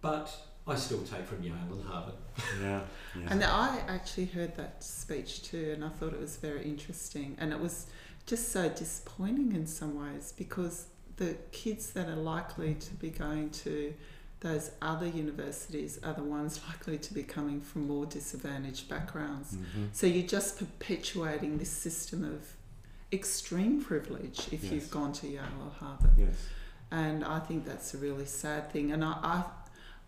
[0.00, 0.32] But
[0.66, 2.14] I still take from Yale and Harvard.
[2.60, 2.80] Yeah.
[3.18, 3.26] yeah.
[3.30, 7.36] And I actually heard that speech too, and I thought it was very interesting.
[7.40, 7.86] And it was
[8.26, 10.86] just so disappointing in some ways because
[11.16, 13.92] the kids that are likely to be going to
[14.40, 19.54] those other universities are the ones likely to be coming from more disadvantaged backgrounds.
[19.54, 19.88] Mhm.
[19.92, 22.54] So you're just perpetuating this system of
[23.12, 24.72] extreme privilege if Yes.
[24.72, 26.34] you've gone to Yale or Harvard Yes.
[26.90, 28.90] and I think that's a really sad thing.
[28.92, 29.44] And I, I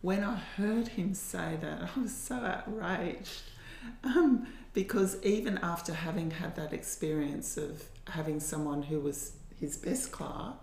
[0.09, 3.43] when I heard him say that, I was so outraged
[4.05, 7.83] um, because even after having had that experience of
[8.19, 10.59] having someone who was his best clerk,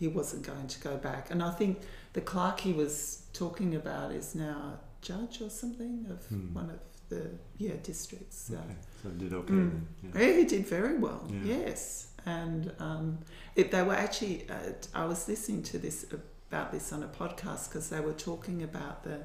[0.00, 1.30] he wasn't going to go back.
[1.32, 1.80] And I think
[2.12, 2.94] the clerk he was
[3.32, 6.54] talking about is now a judge or something of Hmm.
[6.60, 6.78] one of
[7.08, 7.22] the
[7.58, 8.36] yeah districts.
[8.48, 8.54] So.
[8.54, 8.76] Okay.
[9.02, 9.80] So did okay Mm.
[10.04, 10.20] Yeah.
[10.20, 11.22] Yeah, he did very well.
[11.28, 11.56] Yeah.
[11.56, 13.18] Yes, and um,
[13.56, 14.36] it, they were actually.
[14.48, 16.06] Uh, I was listening to this
[16.54, 19.18] about this on a podcast because they were talking about the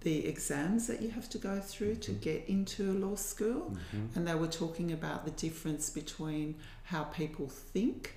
[0.00, 2.20] the exams that you have to go through to Mhm.
[2.20, 4.16] get into a law school, Mhm.
[4.16, 6.56] and they were talking about the difference between
[6.90, 8.16] how people think,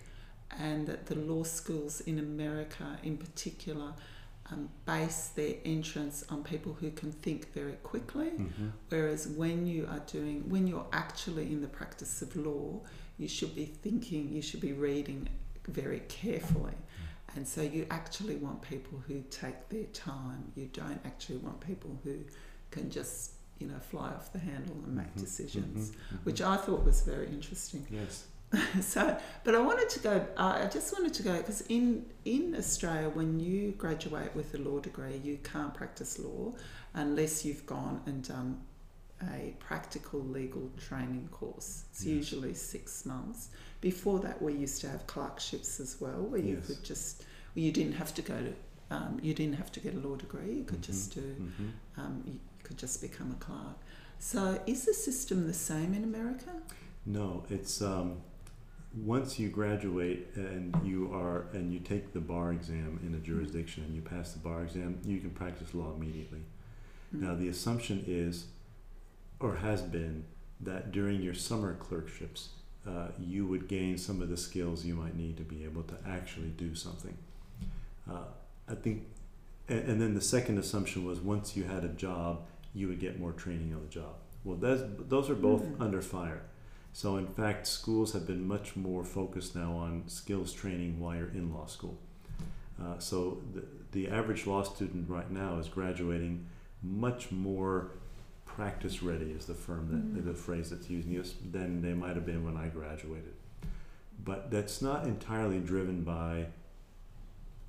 [0.49, 3.93] and that the law schools in America, in particular.
[4.51, 8.71] Um, base their entrance on people who can think very quickly, Mhm.
[8.89, 12.81] Whereas when you are doing, when you're actually in the practice of law,
[13.17, 15.29] you should be thinking, you should be reading
[15.67, 16.77] very carefully.
[17.35, 20.51] And so you actually want people who take their time.
[20.55, 22.19] You don't actually want people who
[22.71, 25.19] can just, you know, fly off the handle and make Mhm.
[25.19, 25.95] decisions, Mhm.
[25.95, 26.25] Mhm.
[26.25, 27.85] which I thought was very interesting.
[27.91, 28.25] Yes.
[28.81, 30.27] so, but I wanted to go.
[30.37, 34.57] Uh, I just wanted to go because in in Australia, when you graduate with a
[34.59, 36.53] law degree, you can't practice law
[36.93, 38.61] unless you've gone and done
[39.33, 41.85] a practical legal training course.
[41.91, 42.15] It's Yes.
[42.15, 43.49] usually six months.
[43.85, 47.23] Before that, we used to have clerkships as well, where you could just
[47.53, 48.53] you didn't have to go to.
[48.89, 50.53] Um, you didn't have to get a law degree.
[50.55, 50.89] You could Mhm.
[50.91, 51.21] just do.
[51.21, 51.69] Mhm.
[51.95, 53.77] Um, you could just become a clerk.
[54.17, 56.51] So, is the system the same in America?
[57.05, 58.21] No, it's um,
[59.13, 63.83] once you graduate and you are and you take the bar exam in a jurisdiction
[63.83, 66.41] and you pass the bar exam, you can practice law immediately.
[67.13, 67.19] Mm.
[67.21, 68.47] Now the assumption is,
[69.39, 70.23] or has been,
[70.59, 72.49] that during your summer clerkships,
[72.87, 75.95] uh, you would gain some of the skills you might need to be able to
[76.07, 77.17] actually do something.
[78.09, 78.25] Uh,
[78.69, 79.03] I think,
[79.67, 82.41] and, and then the second assumption was once you had a job,
[82.73, 84.15] you would get more training on the job.
[84.43, 85.81] Well, that's, those are both Mm.
[85.81, 86.43] under fire.
[86.93, 91.29] So in fact, schools have been much more focused now on skills training while you're
[91.29, 91.97] in law school.
[92.81, 96.45] Uh, so the, the average law student right now is graduating
[96.83, 97.91] much more
[98.55, 100.25] practice ready is the firm that Mhm.
[100.25, 103.33] the phrase that's used than they might have been when I graduated.
[104.23, 106.47] But that's not entirely driven by,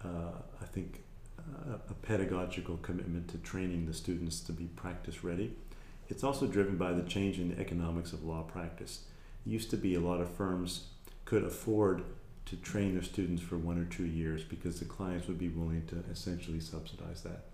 [0.05, 1.03] uh, I think,
[1.39, 5.57] uh, a pedagogical commitment to training the students to be practice ready.
[6.09, 9.07] It's also driven by the change in the economics of law practice.
[9.45, 10.91] It used to be a lot of firms
[11.25, 12.05] could afford
[12.45, 15.85] to train their students for one or two years because the clients would be willing
[15.89, 17.47] to essentially subsidize that.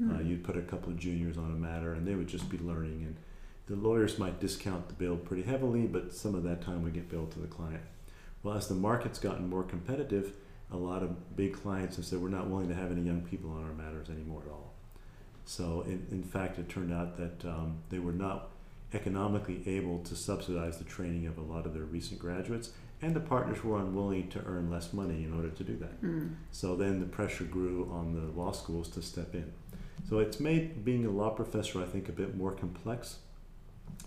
[0.00, 0.26] Uh, Mm.
[0.28, 3.02] you'd put a couple of juniors on a matter and they would just be learning
[3.04, 3.16] and
[3.66, 7.08] the lawyers might discount the bill pretty heavily but some of that time would get
[7.10, 7.82] billed to the client
[8.42, 10.32] well as the market's gotten more competitive
[10.72, 13.50] a lot of big clients have said we're not willing to have any young people
[13.50, 14.72] on our matters anymore at all
[15.44, 18.48] so in, in fact it turned out that um, they were not
[18.94, 22.70] economically able to subsidize the training of a lot of their recent graduates
[23.02, 26.30] and the partners were unwilling to earn less money in order to do that Mm.
[26.50, 29.52] so then the pressure grew on the law schools to step in.
[30.08, 33.18] So it's made being a law professor, I think, a bit more complex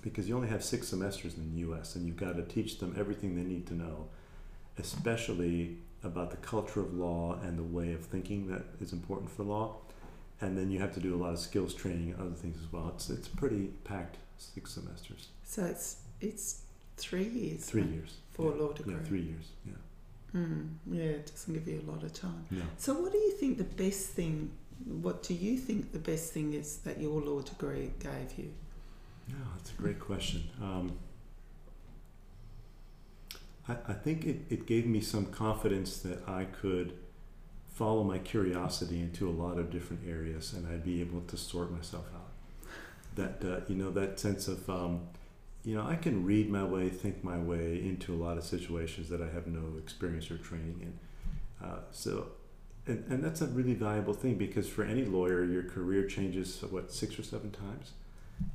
[0.01, 2.95] because you only have six semesters in the US and you've got to teach them
[2.97, 4.07] everything they need to know,
[4.77, 9.43] especially about the culture of law and the way of thinking that is important for
[9.43, 9.75] law.
[10.41, 12.71] and then you have to do a lot of skills training and other things as
[12.73, 12.91] well.
[12.95, 15.29] It's it's pretty packed six semesters.
[15.43, 16.61] So it's it's
[16.97, 17.65] three years.
[17.65, 18.17] Three years.
[18.31, 18.61] for yeah.
[18.61, 18.93] a law degree.
[18.93, 19.47] Yeah, three years.
[19.65, 20.39] Yeah.
[20.39, 22.45] Mm, yeah, it doesn't give you a lot of time.
[22.49, 22.63] No.
[22.77, 24.51] So, what do you think the best thing?
[24.85, 28.51] What do you think the best thing is that your law degree gave you?
[29.29, 30.43] No, that's a great question.
[30.61, 30.97] Um,
[33.67, 36.93] I, I think it, it gave me some confidence that I could
[37.73, 41.71] follow my curiosity into a lot of different areas and I'd be able to sort
[41.71, 42.31] myself out.
[43.15, 45.01] That, uh, you know, that sense of, um,
[45.63, 49.09] you know, I can read my way, think my way into a lot of situations
[49.09, 51.67] that I have no experience or training in.
[51.67, 52.27] Uh, so,
[52.85, 56.91] and, and that's a really valuable thing because for any lawyer, your career changes, what,
[56.91, 57.91] six or seven times?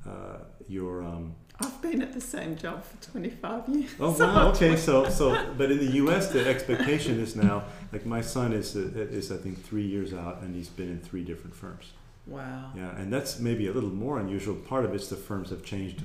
[0.07, 3.91] Uh, your um, I've been at the same job for 25 years.
[4.01, 6.31] oh wow okay so so but in the U.S.
[6.31, 10.43] the expectation is now like my son is uh, is I think three years out
[10.43, 11.93] and he's been in three different firms
[12.27, 12.73] Wow.
[12.77, 16.03] yeah and that's maybe a little more unusual part of it's the firms have changed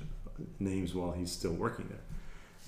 [0.59, 1.99] names while he's still working there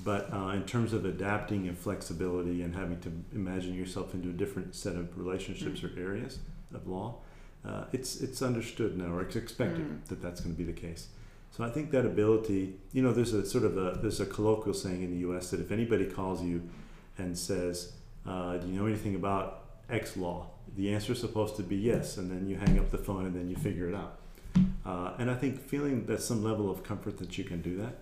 [0.03, 4.33] but uh, in terms of adapting and flexibility and having to imagine yourself into a
[4.33, 6.39] different set of relationships or areas
[6.73, 7.15] of law
[7.65, 10.05] uh, it's it's understood now or it's expected Mm.
[10.09, 11.07] that that's going to be the case
[11.51, 14.73] so I think that ability, you know, there's a sort of a there's a colloquial
[14.73, 15.51] saying in the U.S.
[15.51, 16.63] that if anybody calls you
[17.17, 17.93] and says,
[18.27, 22.17] uh, "Do you know anything about X law?" the answer is supposed to be yes,
[22.17, 24.19] and then you hang up the phone and then you figure it out.
[24.85, 27.99] Uh, and I think feeling that some level of comfort that you can do that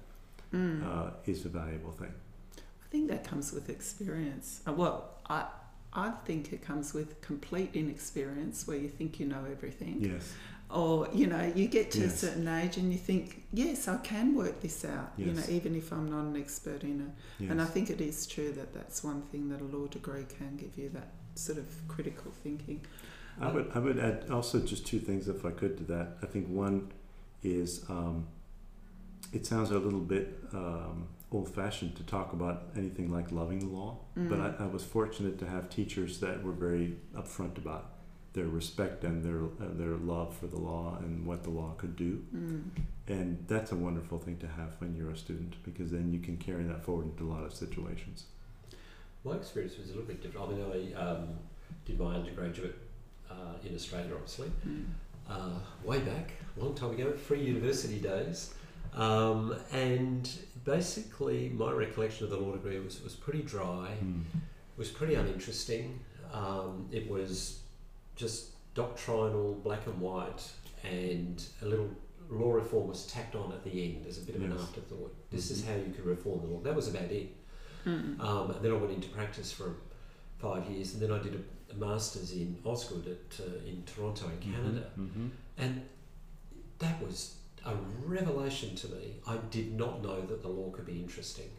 [0.53, 0.85] Mm.
[0.85, 2.13] uh, is a valuable thing.
[2.57, 4.61] I think that comes with experience.
[4.67, 5.45] Uh, well, I
[5.93, 10.33] I think it comes with complete inexperience, where you think you know everything, Yes,
[10.69, 14.35] or you know you get to a certain age and you think, yes, I can
[14.35, 15.11] work this out.
[15.17, 17.13] You know, even if I'm not an expert in it.
[17.43, 17.51] yes.
[17.51, 20.55] And I think it is true that that's one thing that a law degree can
[20.57, 22.81] give you that sort of critical thinking.
[23.41, 26.07] I would I would add also just two things if I could to that.
[26.21, 26.91] I think one
[27.43, 28.27] is um,
[29.33, 33.65] it sounds a little bit um, old fashioned to talk about anything like loving the
[33.79, 34.61] law, but Mm.
[34.61, 37.85] I, I was fortunate to have teachers that were very upfront about
[38.33, 41.95] their respect and their uh, their love for the law and what the law could
[41.95, 42.61] do, Mm.
[43.07, 46.37] and that's a wonderful thing to have when you're a student because then you can
[46.37, 48.25] carry that forward into a lot of situations.
[49.23, 50.49] My experience was a little bit different.
[50.49, 51.27] I mean, I um,
[51.85, 52.75] did my undergraduate
[53.31, 54.85] uh, in Australia, obviously, Mm.
[55.29, 56.27] uh, way back,
[56.57, 58.53] a long time ago, free university days.
[58.95, 60.29] Um, and
[60.65, 63.91] basically, my recollection of the law degree was, was pretty dry,
[64.77, 65.99] was pretty uninteresting.
[66.33, 67.59] Um, it was
[68.15, 70.43] just doctrinal, black and white,
[70.83, 71.89] and a little
[72.29, 75.13] law reform was tacked on at the end as a bit of an afterthought.
[75.31, 75.67] This is Mhm.
[75.67, 76.59] how you can reform the law.
[76.61, 77.35] That was about it.
[77.85, 78.19] Mm.
[78.19, 79.75] Um, and then I went into practice for
[80.39, 84.25] five years, and then I did a, a master's in Osgoode at, uh, in Toronto,
[84.29, 84.89] in Canada.
[84.97, 85.27] Mm-hmm.
[85.57, 85.81] And
[86.79, 87.35] that was
[87.65, 87.73] a
[88.05, 89.15] revelation to me.
[89.27, 91.49] I did not know that the law could be interesting.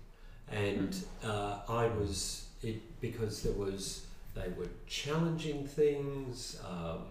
[0.51, 0.95] And
[1.25, 7.05] uh, I was, it because there was, they were challenging things, um,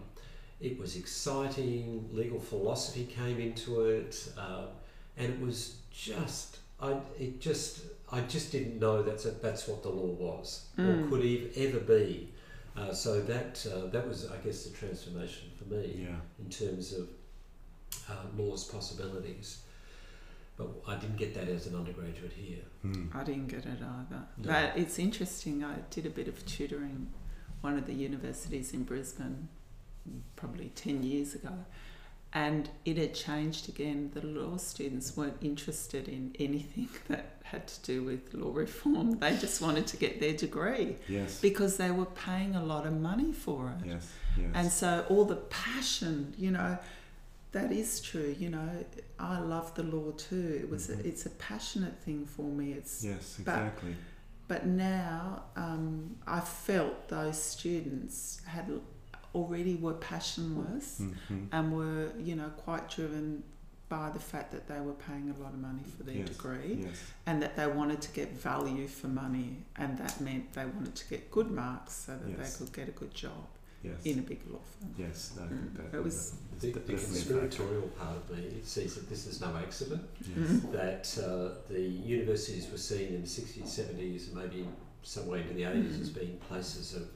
[0.60, 4.66] it was exciting, legal philosophy came into it, um,
[5.16, 7.80] and it was just, I, it just,
[8.12, 11.06] I just didn't know that's, a, that's what the law was Mm.
[11.06, 12.30] or could ev- ever be.
[12.76, 16.16] Uh, so that uh, that was, I guess, the transformation for me Yeah.
[16.40, 17.08] in terms of
[18.10, 19.58] uh, law's possibilities.
[20.56, 22.62] But I didn't get that as an undergraduate here.
[22.86, 23.14] Mm.
[23.14, 24.22] I didn't get it either.
[24.38, 24.48] No.
[24.52, 25.64] But it's interesting.
[25.64, 27.08] I did a bit of tutoring
[27.60, 29.48] one of the universities in Brisbane
[30.36, 31.64] probably 10 years ago.
[32.32, 34.10] And it had changed again.
[34.14, 39.18] The law students weren't interested in anything that had to do with law reform.
[39.18, 41.40] They just wanted to get their degree Yes.
[41.40, 43.86] because they were paying a lot of money for it.
[43.88, 44.08] Yes.
[44.36, 44.46] Yes.
[44.54, 46.78] And so all the passion, you know,
[47.54, 48.34] that is true.
[48.38, 48.68] You know,
[49.18, 50.58] I love the law too.
[50.62, 50.98] It was Mhm.
[51.04, 52.72] a, it's a passionate thing for me.
[52.72, 53.36] It's yes.
[53.44, 53.94] but- Exactly.
[54.48, 58.66] but now um, I felt those students had
[59.34, 61.48] already were passionless Mhm.
[61.52, 63.42] and were you know quite driven
[63.88, 66.28] by the fact that they were paying a lot of money for their Yes.
[66.28, 66.96] degree Yes.
[67.26, 71.06] and that they wanted to get value for money and that meant they wanted to
[71.14, 72.38] get good marks so that Yes.
[72.42, 73.46] they could get a good job
[73.84, 73.94] Yes.
[74.04, 74.94] in a big law firm.
[74.98, 75.32] Yes.
[75.38, 75.48] I Mm.
[75.50, 77.12] think that It was- The, the definitely a factor.
[77.12, 80.02] conspiratorial part of me sees that this is no accident.
[80.20, 80.50] Yes.
[80.50, 80.72] Mhm.
[80.72, 84.66] That uh, the universities were seen in the 60s, 70s, and maybe
[85.02, 86.18] somewhere into the 80s as Mm.
[86.20, 87.08] being places of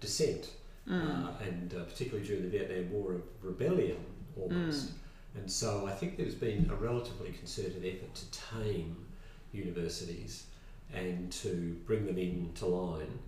[0.00, 0.50] dissent.
[0.88, 1.02] Mm.
[1.02, 3.96] uh, and uh, particularly during the Vietnam War of rebellion
[4.40, 4.90] almost.
[4.90, 4.92] Mm.
[5.40, 8.94] And so I think there's been a relatively concerted effort to tame
[9.52, 10.44] universities
[10.94, 13.18] and to bring them into line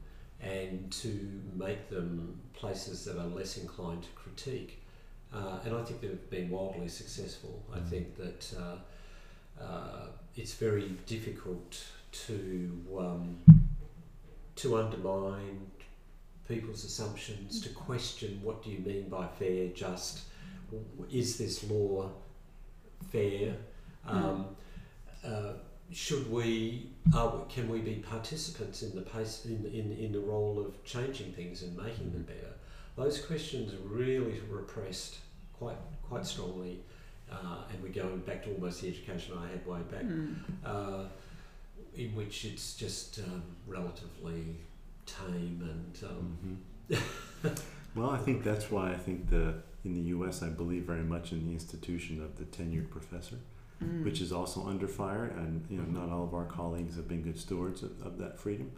[0.40, 4.82] and to make them places that are less inclined to critique.
[5.32, 7.62] uh, and I think they've been wildly successful.
[7.72, 7.88] I Mm.
[7.90, 8.78] think that uh,
[9.62, 11.84] uh, it's very difficult
[12.26, 12.36] to
[12.98, 13.38] um,
[14.56, 15.70] to undermine
[16.48, 20.20] people's assumptions, to question what do you mean by fair, just,
[21.10, 22.10] is this law
[23.12, 23.54] fair?
[24.06, 24.56] Um,
[25.22, 25.52] uh,
[25.92, 30.20] should we, are, we- can we be participants in the pace, in, in, in the
[30.20, 32.52] role of changing things and making them better?
[32.96, 35.18] Those questions are really repressed
[35.58, 35.76] quite
[36.08, 36.80] quite strongly,
[37.30, 40.34] uh, and we're going back to almost the education I had way back, Mm.
[40.64, 41.04] uh,
[41.94, 44.56] in which it's just um, relatively
[45.06, 46.60] tame and um,
[46.90, 47.58] Mhm.
[47.94, 50.42] well, I think that's why I think the in the U.S.
[50.42, 53.36] I believe very much in the institution of the tenured professor,
[53.82, 54.04] Mm.
[54.04, 57.22] which is also under fire, and you know not all of our colleagues have been
[57.22, 58.72] good stewards of, of that freedom.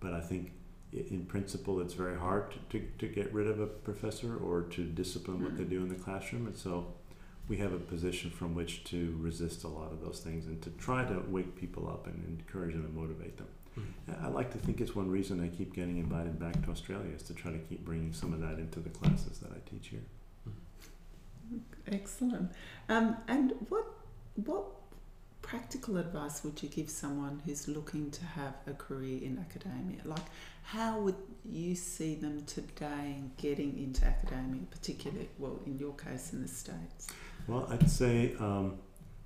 [0.00, 0.52] But I think
[0.92, 4.84] in principle it's very hard to, to, to get rid of a professor or to
[4.84, 6.94] discipline what they do in the classroom, and so
[7.48, 10.70] we have a position from which to resist a lot of those things and to
[10.70, 13.48] try to wake people up and encourage them and motivate them.
[14.22, 17.22] I like to think it's one reason I keep getting invited back to Australia is
[17.24, 20.00] to try to keep bringing some of that into the classes that I teach here.
[21.90, 22.52] Excellent.
[22.88, 23.86] Um, and what
[24.36, 24.64] what
[25.42, 29.98] practical advice would you give someone who's looking to have a career in academia?
[30.04, 30.22] Like,
[30.62, 36.32] how would you see them today in getting into academia, particularly, well, in your case,
[36.32, 37.08] in the States?
[37.48, 38.78] Well, I'd say, um,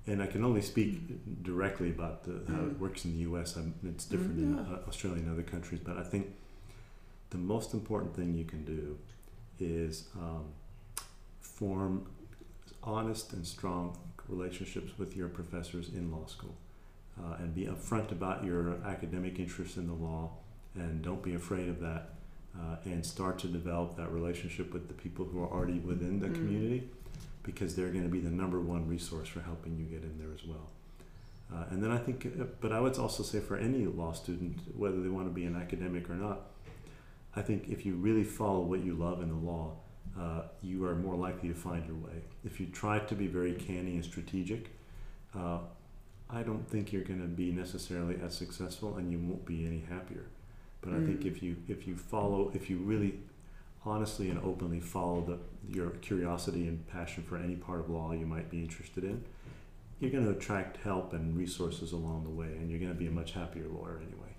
[0.07, 2.79] and I can only speak directly about the, how it Mm.
[2.79, 3.55] works in the U.S.
[3.55, 6.27] I'm, it's different Mm, in uh, Australia and other countries, but I think
[7.29, 8.97] the most important thing you can do
[9.59, 10.45] is um,
[11.41, 12.07] form
[12.83, 13.97] honest and strong
[14.29, 16.55] relationships with your professors in law school,
[17.19, 20.31] uh, and be upfront about your academic interests in the law,
[20.75, 22.09] and don't be afraid of that,
[22.57, 26.27] uh, and start to develop that relationship with the people who are already within the
[26.27, 26.35] Mm.
[26.35, 26.89] community
[27.43, 30.33] because they're going to be the number one resource for helping you get in there
[30.33, 30.69] as well.
[31.53, 34.57] Uh, and then I think, uh, but I would also say for any law student,
[34.75, 36.39] whether they want to be an academic or not,
[37.35, 39.73] I think if you really follow what you love in the law,
[40.19, 42.21] uh, you are more likely to find your way.
[42.43, 44.69] If you try to be very canny and strategic,
[45.37, 45.59] uh,
[46.29, 49.83] I don't think you're going to be necessarily as successful, and you won't be any
[49.89, 50.25] happier.
[50.81, 51.25] But I think Mm.
[51.27, 53.19] if you if you follow, if you really
[53.85, 55.37] honestly and openly follow the,
[55.75, 59.23] your curiosity and passion for any part of law you might be interested in,
[59.99, 63.07] you're going to attract help and resources along the way, and you're going to be
[63.07, 64.33] a much happier lawyer anyway.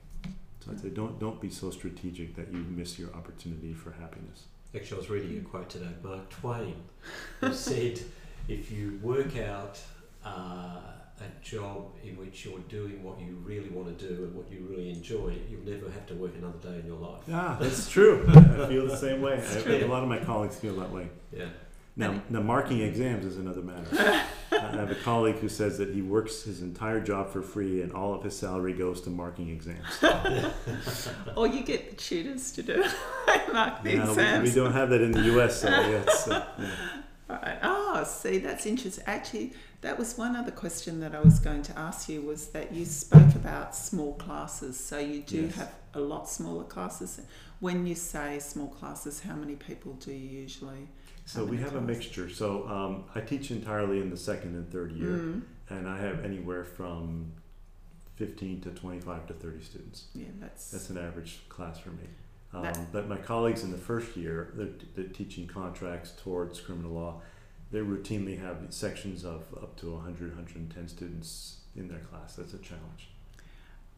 [0.61, 4.45] So I'd say don't don't be so strategic that you miss your opportunity for happiness.
[4.75, 6.77] Actually, I was reading a quote today, Mark Twain,
[7.41, 8.01] who said,
[8.49, 9.79] if you work out
[10.25, 10.81] uh,
[11.21, 14.67] a job in which you're doing what you really want to do and what you
[14.69, 17.23] really enjoy, you'll never have to work another day in your life.
[17.27, 18.25] Yeah, that's true.
[18.29, 19.35] I feel the same way.
[19.35, 19.77] I, true.
[19.77, 21.09] a lot of my colleagues feel that way.
[21.33, 21.49] Yeah.
[21.99, 23.87] Now, now, marking exams is another matter.
[24.53, 27.91] I have a colleague who says that he works his entire job for free and
[27.93, 29.87] all of his salary goes to marking exams.
[31.37, 32.85] Or you get the tutors to do
[33.53, 34.49] mark the Now, we, exams.
[34.51, 36.29] we don't have that in the US, so yes.
[36.29, 36.71] Uh, yeah.
[37.29, 37.59] Right.
[37.63, 39.03] Oh, see, that's interesting.
[39.07, 42.73] Actually, that was one other question that I was going to ask you was that
[42.73, 44.79] you spoke about small classes.
[44.79, 45.55] So you do Yes.
[45.57, 47.21] have a lot smaller classes.
[47.61, 50.89] When you say small classes, how many people do you usually?
[51.27, 52.31] So we have a mixture.
[52.31, 56.25] So um, I teach entirely in the second and third year, Mm, and I have
[56.25, 57.33] anywhere from
[58.15, 60.05] 15 to 25 to 30 students.
[60.15, 62.05] yeah, that's, That's an average class for me.
[62.55, 66.93] Um, That- but my colleagues in the first year, they're, they're teaching contracts torts criminal
[66.93, 67.21] law.
[67.73, 72.37] They routinely have sections of up to 100, 110 students in their class.
[72.37, 73.11] That's a challenge.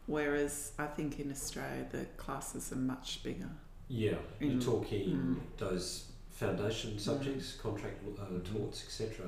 [0.07, 3.51] whereas I think in Australia the classes are much bigger.
[3.89, 4.65] Yeah, you're Mm.
[4.65, 5.41] talking Mm.
[5.59, 6.07] those
[6.39, 9.27] foundation subjects, contract uh, torts, etc.,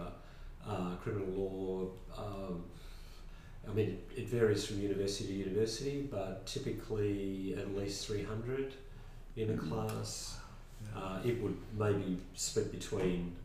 [0.67, 1.89] uh, criminal law.
[2.17, 2.63] Um,
[3.69, 8.73] I mean, it, it varies from university to university, but typically at least 300
[9.37, 9.69] in a Mm.
[9.69, 10.37] class.
[10.97, 13.37] Uh, it would maybe split between,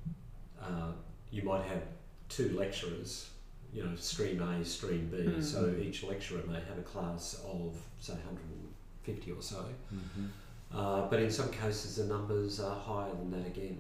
[0.62, 0.92] uh,
[1.32, 1.82] you might have
[2.30, 3.30] two lecturers,
[3.74, 5.44] you know, stream A, stream B, Mm.
[5.44, 9.66] so each lecturer may have a class of, say, 150 or so.
[9.94, 10.26] Mm-hmm.
[10.76, 13.78] Uh, but in some cases, the numbers are higher than that again.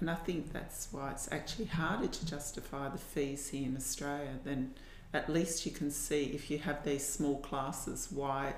[0.00, 4.38] And I think that's why it's actually harder to justify the fees here in Australia
[4.42, 4.72] than
[5.12, 8.54] at least you can see if you have these small classes why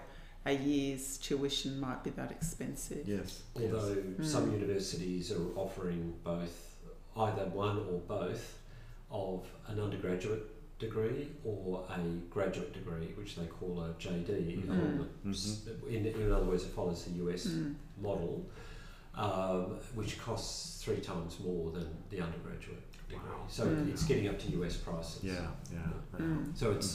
[0.46, 3.06] a year's tuition might be that expensive.
[3.06, 3.42] Yes.
[3.56, 4.30] Although yes.
[4.30, 4.60] some Mm.
[4.60, 6.76] universities are offering both,
[7.16, 8.58] either one or both,
[9.10, 10.42] of an undergraduate
[10.86, 11.98] degree or a
[12.34, 14.68] graduate degree, which they call a JD.
[14.68, 15.88] On the- Mhm.
[15.88, 17.74] In, in other words, it follows the US Mm.
[18.00, 18.34] model.
[19.14, 19.64] um,
[19.94, 22.80] which costs three times more than the undergraduate
[23.10, 23.42] degree.
[23.56, 23.90] So Mm.
[23.90, 25.22] it's getting up to US prices.
[25.22, 25.92] Yeah, yeah.
[26.18, 26.56] Mm.
[26.56, 26.90] So it's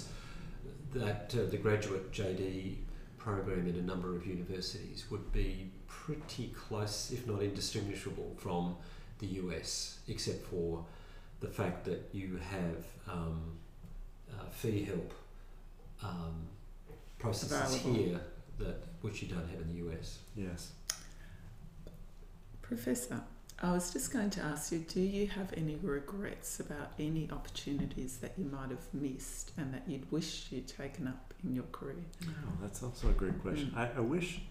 [0.96, 2.78] that uh, the graduate JD
[3.20, 8.64] program in a number of universities would be pretty close, if not indistinguishable, from
[9.20, 10.84] the US, except for
[11.40, 13.40] the fact that you have um,
[14.40, 15.14] uh, fee help
[16.04, 16.48] um,
[17.20, 18.04] processes Available.
[18.04, 18.20] here
[18.60, 20.20] that which you don't have in the US.
[20.36, 20.72] Yes.
[22.62, 23.22] Professor,
[23.62, 28.18] I was just going to ask you do you have any regrets about any opportunities
[28.18, 31.96] that you might have missed and that you'd wished you'd taken up in your career?
[32.26, 32.30] Oh,
[32.62, 33.72] that's also a great question.
[33.76, 33.78] Mm.
[33.78, 34.42] I, I wish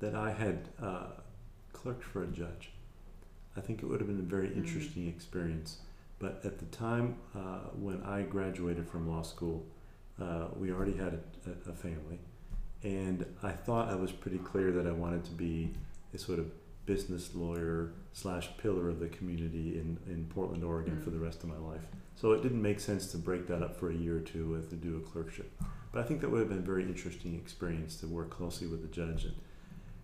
[0.00, 1.06] that I had uh,
[1.72, 2.70] clerked for a judge.
[3.56, 4.56] I think it would have been a very Mm.
[4.58, 5.78] interesting experience.
[6.18, 9.64] But at the time uh, when I graduated from law school,
[10.20, 12.18] uh, we already had a, a, family,
[12.82, 15.70] and I thought I was pretty clear that I wanted to be
[16.12, 16.50] a sort of
[16.86, 21.04] business lawyer slash pillar of the community in, in Portland, Oregon Mm.
[21.04, 21.82] for the rest of my life.
[22.16, 24.70] So it didn't make sense to break that up for a year or two with
[24.70, 25.52] to do a clerkship.
[25.92, 28.82] But I think that would have been a very interesting experience to work closely with
[28.82, 29.34] the judge and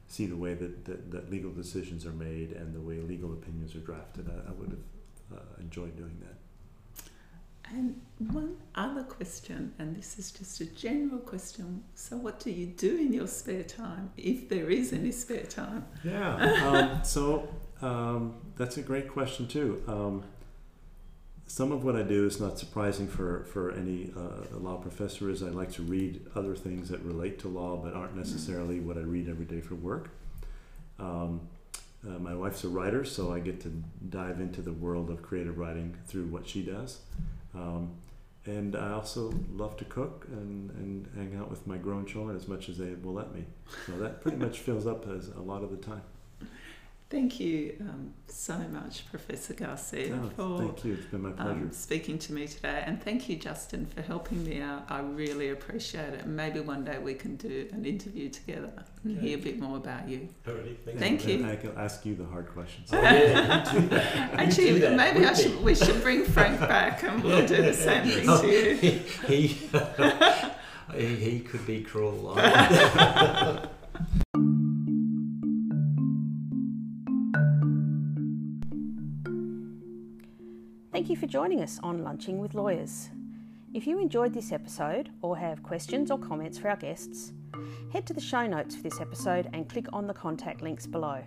[0.06, 3.74] see the way that, that, that legal decisions are made and the way legal opinions
[3.74, 4.28] are drafted.
[4.28, 4.78] I, I would have
[5.32, 6.34] uh, enjoyed doing that.
[7.70, 11.82] And one other question, and this is just a general question.
[11.94, 15.86] So, what do you do in your spare time, if there is any spare time?
[16.04, 16.36] Yeah.
[16.66, 17.48] um, so
[17.80, 19.82] um, that's a great question too.
[19.88, 20.24] Um,
[21.46, 25.30] some of what I do is not surprising for for any uh, law professor.
[25.30, 28.96] Is I like to read other things that relate to law, but aren't necessarily what
[28.96, 30.10] I read every day for work.
[30.98, 31.48] Um,
[32.06, 35.58] uh, my wife's a writer, so I get to dive into the world of creative
[35.58, 37.00] writing through what she does.
[37.54, 37.92] Um,
[38.46, 42.46] and I also love to cook and, and hang out with my grown children as
[42.46, 43.44] much as they will let me.
[43.86, 46.02] So that pretty much fills up as a lot of the time.
[47.14, 50.94] Thank you um, so much, Professor Garcia, Oh, for thank you.
[50.94, 51.50] It's been my pleasure.
[51.50, 52.82] um, speaking to me today.
[52.84, 54.86] And thank you, Justin, for helping me out.
[54.88, 56.26] I really appreciate it.
[56.26, 58.72] Maybe one day we can do an interview together
[59.04, 60.28] and hear a bit more about you.
[60.48, 61.48] Already, Thank And you.
[61.48, 62.90] I can ask you the hard questions.
[62.92, 64.32] Oh yeah, you do that.
[64.32, 67.62] You Actually, do that, maybe I should, we should bring Frank back and we'll do
[67.62, 68.74] the same thing to you.
[69.28, 69.46] he,
[70.96, 72.36] he, he could be cruel.
[81.04, 83.10] Thank you for joining us on Lunching with Lawyers.
[83.74, 87.34] If you enjoyed this episode or have questions or comments for our guests,
[87.92, 91.22] head to the show notes for this episode and click on the contact links below.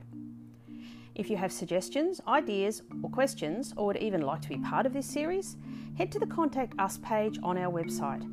[1.14, 4.94] If you have suggestions, ideas, or questions, or would even like to be part of
[4.94, 5.58] this series,
[5.96, 8.24] head to the Contact Us page on our website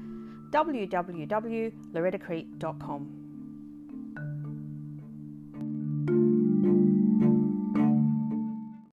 [0.51, 3.24] www.lorettacrete.com.